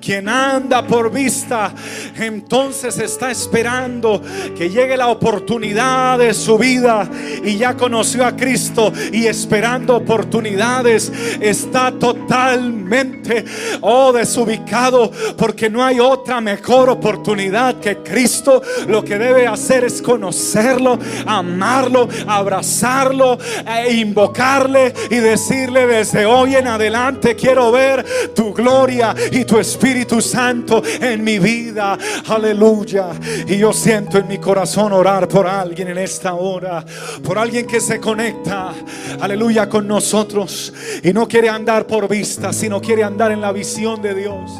Quien 0.01 0.27
anda 0.27 0.85
por 0.85 1.11
vista, 1.11 1.73
entonces 2.17 2.97
está 2.99 3.31
esperando 3.31 4.21
que 4.57 4.69
llegue 4.69 4.97
la 4.97 5.07
oportunidad 5.07 6.19
de 6.19 6.33
su 6.33 6.57
vida 6.57 7.09
y 7.43 7.57
ya 7.57 7.75
conoció 7.75 8.25
a 8.25 8.35
Cristo 8.35 8.91
y 9.11 9.25
esperando 9.27 9.95
oportunidades 9.95 11.11
está 11.39 11.91
totalmente 11.91 13.45
oh 13.81 14.11
desubicado 14.11 15.11
porque 15.37 15.69
no 15.69 15.83
hay 15.83 15.99
otra 15.99 16.41
mejor 16.53 16.89
oportunidad 16.89 17.79
que 17.79 17.97
Cristo. 17.97 18.61
Lo 18.87 19.03
que 19.03 19.17
debe 19.17 19.47
hacer 19.47 19.83
es 19.85 20.01
conocerlo, 20.01 20.99
amarlo, 21.25 22.07
abrazarlo 22.27 23.39
e 23.65 23.93
invocarle 23.93 24.93
y 25.09 25.15
decirle 25.15 25.87
desde 25.87 26.25
hoy 26.25 26.55
en 26.55 26.67
adelante 26.67 27.35
quiero 27.35 27.71
ver 27.71 28.05
tu 28.35 28.53
gloria 28.53 29.15
y 29.31 29.45
tu 29.45 29.57
espíritu 29.57 30.21
Santo 30.21 30.83
en 31.01 31.23
mi 31.23 31.39
vida. 31.39 31.97
Aleluya. 32.27 33.07
Y 33.47 33.57
yo 33.57 33.73
siento 33.73 34.19
en 34.19 34.27
mi 34.27 34.37
corazón 34.37 34.93
orar 34.93 35.27
por 35.27 35.47
alguien 35.47 35.87
en 35.87 35.97
esta 35.97 36.35
hora. 36.35 36.85
Por 37.23 37.39
alguien 37.39 37.65
que 37.65 37.81
se 37.81 37.99
conecta. 37.99 38.73
Aleluya 39.19 39.67
con 39.67 39.87
nosotros. 39.87 40.71
Y 41.03 41.13
no 41.13 41.27
quiere 41.27 41.49
andar 41.49 41.87
por 41.87 42.07
vista, 42.07 42.53
sino 42.53 42.79
quiere 42.79 43.03
andar 43.03 43.31
en 43.31 43.41
la 43.41 43.51
visión 43.51 44.01
de 44.03 44.13
Dios. 44.13 44.51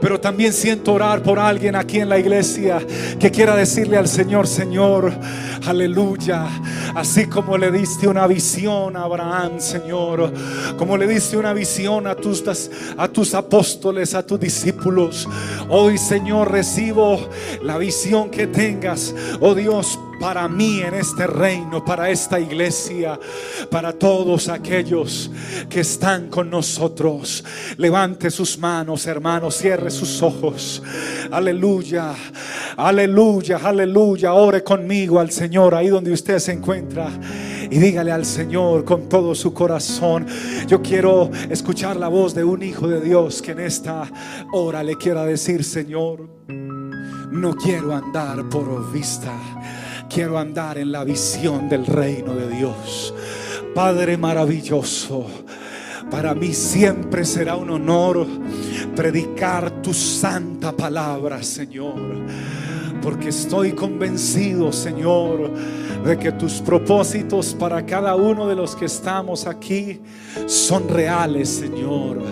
Pero 0.00 0.20
también 0.20 0.52
siento 0.52 0.92
orar 0.92 1.22
por 1.22 1.38
alguien 1.38 1.76
aquí 1.76 2.00
en 2.00 2.08
la 2.08 2.18
iglesia 2.18 2.78
que 3.18 3.30
quiera 3.30 3.56
decirle 3.56 3.96
al 3.96 4.08
Señor, 4.08 4.46
Señor, 4.46 5.12
aleluya. 5.66 6.46
Así 6.94 7.26
como 7.26 7.56
le 7.58 7.70
diste 7.70 8.06
una 8.06 8.26
visión 8.26 8.96
a 8.96 9.02
Abraham, 9.02 9.58
Señor. 9.58 10.32
Como 10.76 10.96
le 10.96 11.06
diste 11.06 11.36
una 11.36 11.52
visión 11.52 12.06
a 12.06 12.14
tus, 12.14 12.44
a 12.96 13.08
tus 13.08 13.34
apóstoles, 13.34 14.14
a 14.14 14.24
tus 14.24 14.38
discípulos. 14.40 15.28
Hoy, 15.68 15.98
Señor, 15.98 16.50
recibo 16.50 17.28
la 17.62 17.78
visión 17.78 18.30
que 18.30 18.46
tengas, 18.46 19.14
oh 19.40 19.54
Dios, 19.54 19.98
para 20.20 20.48
mí 20.48 20.80
en 20.80 20.94
este 20.94 21.26
reino, 21.26 21.84
para 21.84 22.10
esta 22.10 22.38
iglesia, 22.40 23.18
para 23.70 23.92
todos 23.92 24.48
aquellos 24.48 25.30
que 25.68 25.80
están 25.80 26.28
con 26.28 26.50
nosotros. 26.50 27.44
Levante 27.76 28.30
sus 28.30 28.58
manos, 28.58 29.06
hermanos, 29.06 29.56
cierre 29.56 29.90
sus 29.90 30.22
ojos. 30.22 30.82
Aleluya, 31.30 32.14
aleluya, 32.76 33.60
aleluya. 33.62 34.34
Ore 34.34 34.62
conmigo 34.62 35.20
al 35.20 35.30
Señor 35.30 35.74
ahí 35.74 35.88
donde 35.88 36.12
usted 36.12 36.38
se 36.38 36.52
encuentra 36.52 37.08
y 37.70 37.78
dígale 37.78 38.12
al 38.12 38.24
Señor 38.24 38.84
con 38.84 39.08
todo 39.08 39.34
su 39.34 39.52
corazón. 39.52 40.26
Yo 40.66 40.82
quiero 40.82 41.30
escuchar 41.50 41.96
la 41.96 42.08
voz 42.08 42.34
de 42.34 42.44
un 42.44 42.62
hijo 42.62 42.88
de 42.88 43.00
Dios 43.00 43.42
que 43.42 43.52
en 43.52 43.60
esta 43.60 44.10
hora 44.52 44.82
le 44.82 44.96
quiera 44.96 45.24
decir, 45.24 45.64
Señor, 45.64 46.28
no 46.48 47.54
quiero 47.56 47.94
andar 47.94 48.48
por 48.48 48.92
vista 48.92 49.32
Quiero 50.14 50.38
andar 50.38 50.78
en 50.78 50.92
la 50.92 51.02
visión 51.02 51.68
del 51.68 51.84
reino 51.84 52.36
de 52.36 52.48
Dios. 52.48 53.12
Padre 53.74 54.16
maravilloso. 54.16 55.26
Para 56.08 56.36
mí 56.36 56.54
siempre 56.54 57.24
será 57.24 57.56
un 57.56 57.70
honor 57.70 58.24
predicar 58.94 59.82
tu 59.82 59.92
santa 59.92 60.70
palabra, 60.70 61.42
Señor. 61.42 61.96
Porque 63.04 63.28
estoy 63.28 63.72
convencido, 63.72 64.72
Señor, 64.72 65.50
de 66.06 66.18
que 66.18 66.32
tus 66.32 66.54
propósitos 66.54 67.54
para 67.54 67.84
cada 67.84 68.16
uno 68.16 68.48
de 68.48 68.54
los 68.54 68.74
que 68.74 68.86
estamos 68.86 69.46
aquí 69.46 70.00
son 70.46 70.88
reales, 70.88 71.50
Señor. 71.50 72.22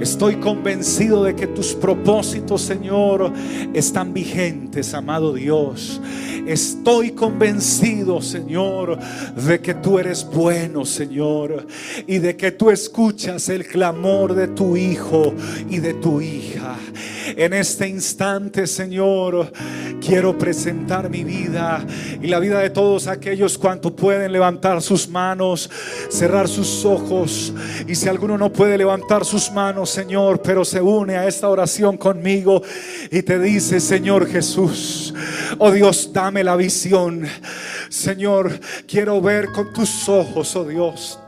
Estoy 0.00 0.36
convencido 0.36 1.22
de 1.22 1.36
que 1.36 1.46
tus 1.46 1.72
propósitos, 1.72 2.62
Señor, 2.62 3.32
están 3.72 4.12
vigentes, 4.12 4.92
amado 4.92 5.32
Dios. 5.32 6.00
Estoy 6.46 7.12
convencido, 7.12 8.22
Señor, 8.22 8.98
de 9.36 9.60
que 9.60 9.74
tú 9.74 9.98
eres 9.98 10.24
bueno, 10.24 10.84
Señor, 10.84 11.66
y 12.06 12.18
de 12.18 12.36
que 12.36 12.52
tú 12.52 12.70
escuchas 12.70 13.48
el 13.48 13.66
clamor 13.66 14.34
de 14.34 14.48
tu 14.48 14.76
hijo 14.76 15.34
y 15.68 15.78
de 15.78 15.94
tu 15.94 16.20
hija. 16.20 16.76
En 17.36 17.52
este 17.52 17.86
instante, 17.88 18.66
Señor, 18.66 19.52
quiero 20.08 20.38
presentar 20.38 21.10
mi 21.10 21.22
vida 21.22 21.84
y 22.22 22.28
la 22.28 22.38
vida 22.38 22.60
de 22.60 22.70
todos 22.70 23.08
aquellos 23.08 23.58
cuanto 23.58 23.94
pueden 23.94 24.32
levantar 24.32 24.80
sus 24.80 25.06
manos, 25.06 25.68
cerrar 26.08 26.48
sus 26.48 26.82
ojos. 26.86 27.52
Y 27.86 27.94
si 27.94 28.08
alguno 28.08 28.38
no 28.38 28.50
puede 28.50 28.78
levantar 28.78 29.26
sus 29.26 29.52
manos, 29.52 29.90
Señor, 29.90 30.40
pero 30.40 30.64
se 30.64 30.80
une 30.80 31.18
a 31.18 31.26
esta 31.26 31.50
oración 31.50 31.98
conmigo 31.98 32.62
y 33.10 33.20
te 33.22 33.38
dice, 33.38 33.80
Señor 33.80 34.26
Jesús, 34.26 35.12
oh 35.58 35.70
Dios, 35.70 36.10
dame 36.10 36.42
la 36.42 36.56
visión. 36.56 37.26
Señor, 37.90 38.58
quiero 38.86 39.20
ver 39.20 39.52
con 39.52 39.74
tus 39.74 40.08
ojos, 40.08 40.56
oh 40.56 40.64
Dios. 40.64 41.18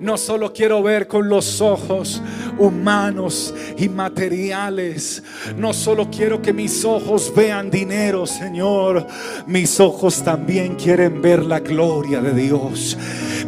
No 0.00 0.16
solo 0.16 0.52
quiero 0.52 0.82
ver 0.82 1.08
con 1.08 1.28
los 1.28 1.60
ojos 1.60 2.22
humanos 2.58 3.54
y 3.76 3.88
materiales. 3.88 5.22
No 5.56 5.72
solo 5.72 6.08
quiero 6.10 6.40
que 6.40 6.52
mis 6.52 6.84
ojos 6.84 7.32
vean 7.34 7.70
dinero, 7.70 8.26
Señor. 8.26 9.06
Mis 9.46 9.80
ojos 9.80 10.22
también 10.22 10.76
quieren 10.76 11.20
ver 11.20 11.44
la 11.44 11.60
gloria 11.60 12.20
de 12.20 12.32
Dios. 12.32 12.96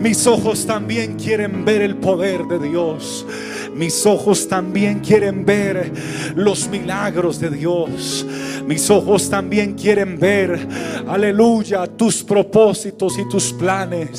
Mis 0.00 0.26
ojos 0.26 0.66
también 0.66 1.16
quieren 1.16 1.64
ver 1.64 1.82
el 1.82 1.96
poder 1.96 2.44
de 2.46 2.58
Dios. 2.58 3.26
Mis 3.74 4.04
ojos 4.06 4.48
también 4.48 5.00
quieren 5.00 5.44
ver 5.44 5.92
los 6.35 6.68
milagros 6.68 7.40
de 7.40 7.50
Dios. 7.50 8.26
Mis 8.66 8.90
ojos 8.90 9.28
también 9.30 9.74
quieren 9.74 10.18
ver, 10.18 10.68
aleluya, 11.06 11.87
tus 11.87 12.22
propósitos 12.22 13.18
y 13.18 13.28
tus 13.28 13.52
planes. 13.52 14.18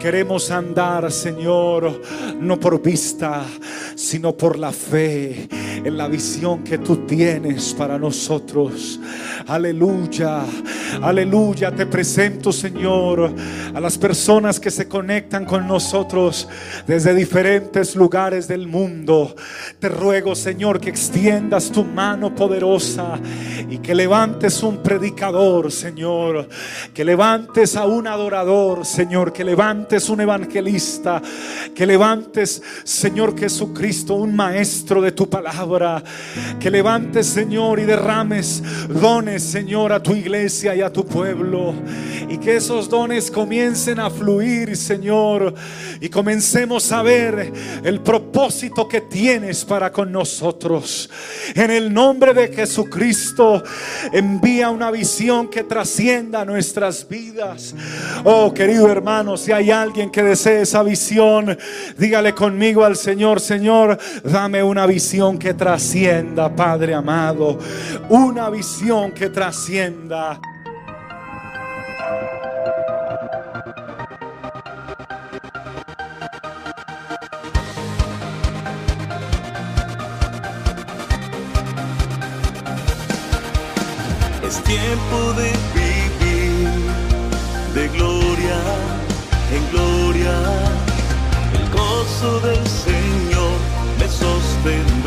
Queremos 0.00 0.50
andar, 0.50 1.10
Señor, 1.10 2.00
no 2.40 2.58
por 2.58 2.82
vista, 2.82 3.44
sino 3.94 4.36
por 4.36 4.58
la 4.58 4.72
fe 4.72 5.48
en 5.84 5.96
la 5.96 6.08
visión 6.08 6.64
que 6.64 6.78
tú 6.78 7.06
tienes 7.06 7.74
para 7.74 7.98
nosotros. 7.98 8.98
Aleluya, 9.46 10.42
aleluya. 11.02 11.70
Te 11.74 11.86
presento, 11.86 12.52
Señor, 12.52 13.32
a 13.74 13.80
las 13.80 13.98
personas 13.98 14.60
que 14.60 14.70
se 14.70 14.88
conectan 14.88 15.44
con 15.44 15.66
nosotros 15.66 16.48
desde 16.86 17.14
diferentes 17.14 17.96
lugares 17.96 18.48
del 18.48 18.66
mundo. 18.66 19.34
Te 19.78 19.88
ruego, 19.88 20.34
Señor, 20.34 20.80
que 20.80 20.90
extiendas 20.90 21.70
tu 21.70 21.84
mano 21.84 22.34
poderosa 22.34 23.18
y 23.68 23.78
que 23.78 23.94
levantes 23.94 24.62
un 24.62 24.82
predicador, 24.82 25.70
Señor. 25.72 26.48
Que 26.94 27.04
levantes 27.04 27.76
a 27.76 27.86
un 27.86 28.06
adorador, 28.06 28.84
Señor. 28.84 29.32
Que 29.32 29.44
levantes 29.44 30.08
un 30.08 30.20
evangelista. 30.20 31.22
Que 31.74 31.86
levantes, 31.86 32.62
Señor 32.84 33.38
Jesucristo, 33.38 34.14
un 34.14 34.34
maestro 34.34 35.00
de 35.00 35.12
tu 35.12 35.28
palabra. 35.28 35.48
Que 36.58 36.70
levantes, 36.70 37.26
Señor, 37.26 37.78
y 37.78 37.84
derrames 37.84 38.62
dones, 38.88 39.42
Señor, 39.42 39.92
a 39.92 40.02
tu 40.02 40.14
iglesia 40.14 40.74
y 40.74 40.80
a 40.80 40.92
tu 40.92 41.04
pueblo. 41.04 41.74
Y 42.28 42.38
que 42.38 42.56
esos 42.56 42.88
dones 42.88 43.30
comiencen 43.30 44.00
a 44.00 44.10
fluir, 44.10 44.76
Señor. 44.76 45.54
Y 46.00 46.08
comencemos 46.08 46.90
a 46.92 47.02
ver 47.02 47.52
el 47.84 48.00
propósito 48.00 48.88
que 48.88 49.02
tienes 49.02 49.64
para 49.64 49.92
con 49.92 50.10
nosotros. 50.10 51.10
En 51.54 51.70
el 51.70 51.92
nombre 51.92 52.34
de 52.34 52.48
Jesucristo, 52.48 53.62
envía 54.12 54.70
una 54.70 54.90
visión 54.90 55.48
que 55.48 55.64
trascienda 55.64 56.44
nuestras 56.44 57.08
vidas. 57.08 57.74
Oh, 58.24 58.52
querido 58.52 58.90
hermano, 58.90 59.36
si 59.36 59.52
hay 59.52 59.70
alguien 59.70 60.10
que 60.10 60.22
desee 60.22 60.62
esa 60.62 60.82
visión, 60.82 61.56
dígale 61.96 62.34
conmigo 62.34 62.84
al 62.84 62.96
Señor, 62.96 63.40
Señor, 63.40 63.98
dame 64.24 64.62
una 64.62 64.86
visión 64.86 65.38
que 65.38 65.54
trascienda, 65.58 66.48
Padre 66.48 66.94
amado. 66.94 67.58
Una 68.08 68.48
visión 68.48 69.12
que 69.12 69.28
trascienda. 69.28 70.40
Es 84.42 84.62
tiempo 84.62 85.32
de 85.36 85.52
vivir 85.74 86.68
de 87.74 87.88
gloria 87.88 88.60
en 89.52 89.70
gloria. 89.72 90.34
El 91.52 91.70
gozo 91.70 92.40
del 92.40 92.66
Señor 92.66 93.58
me 93.98 94.08
sostendrá. 94.08 94.97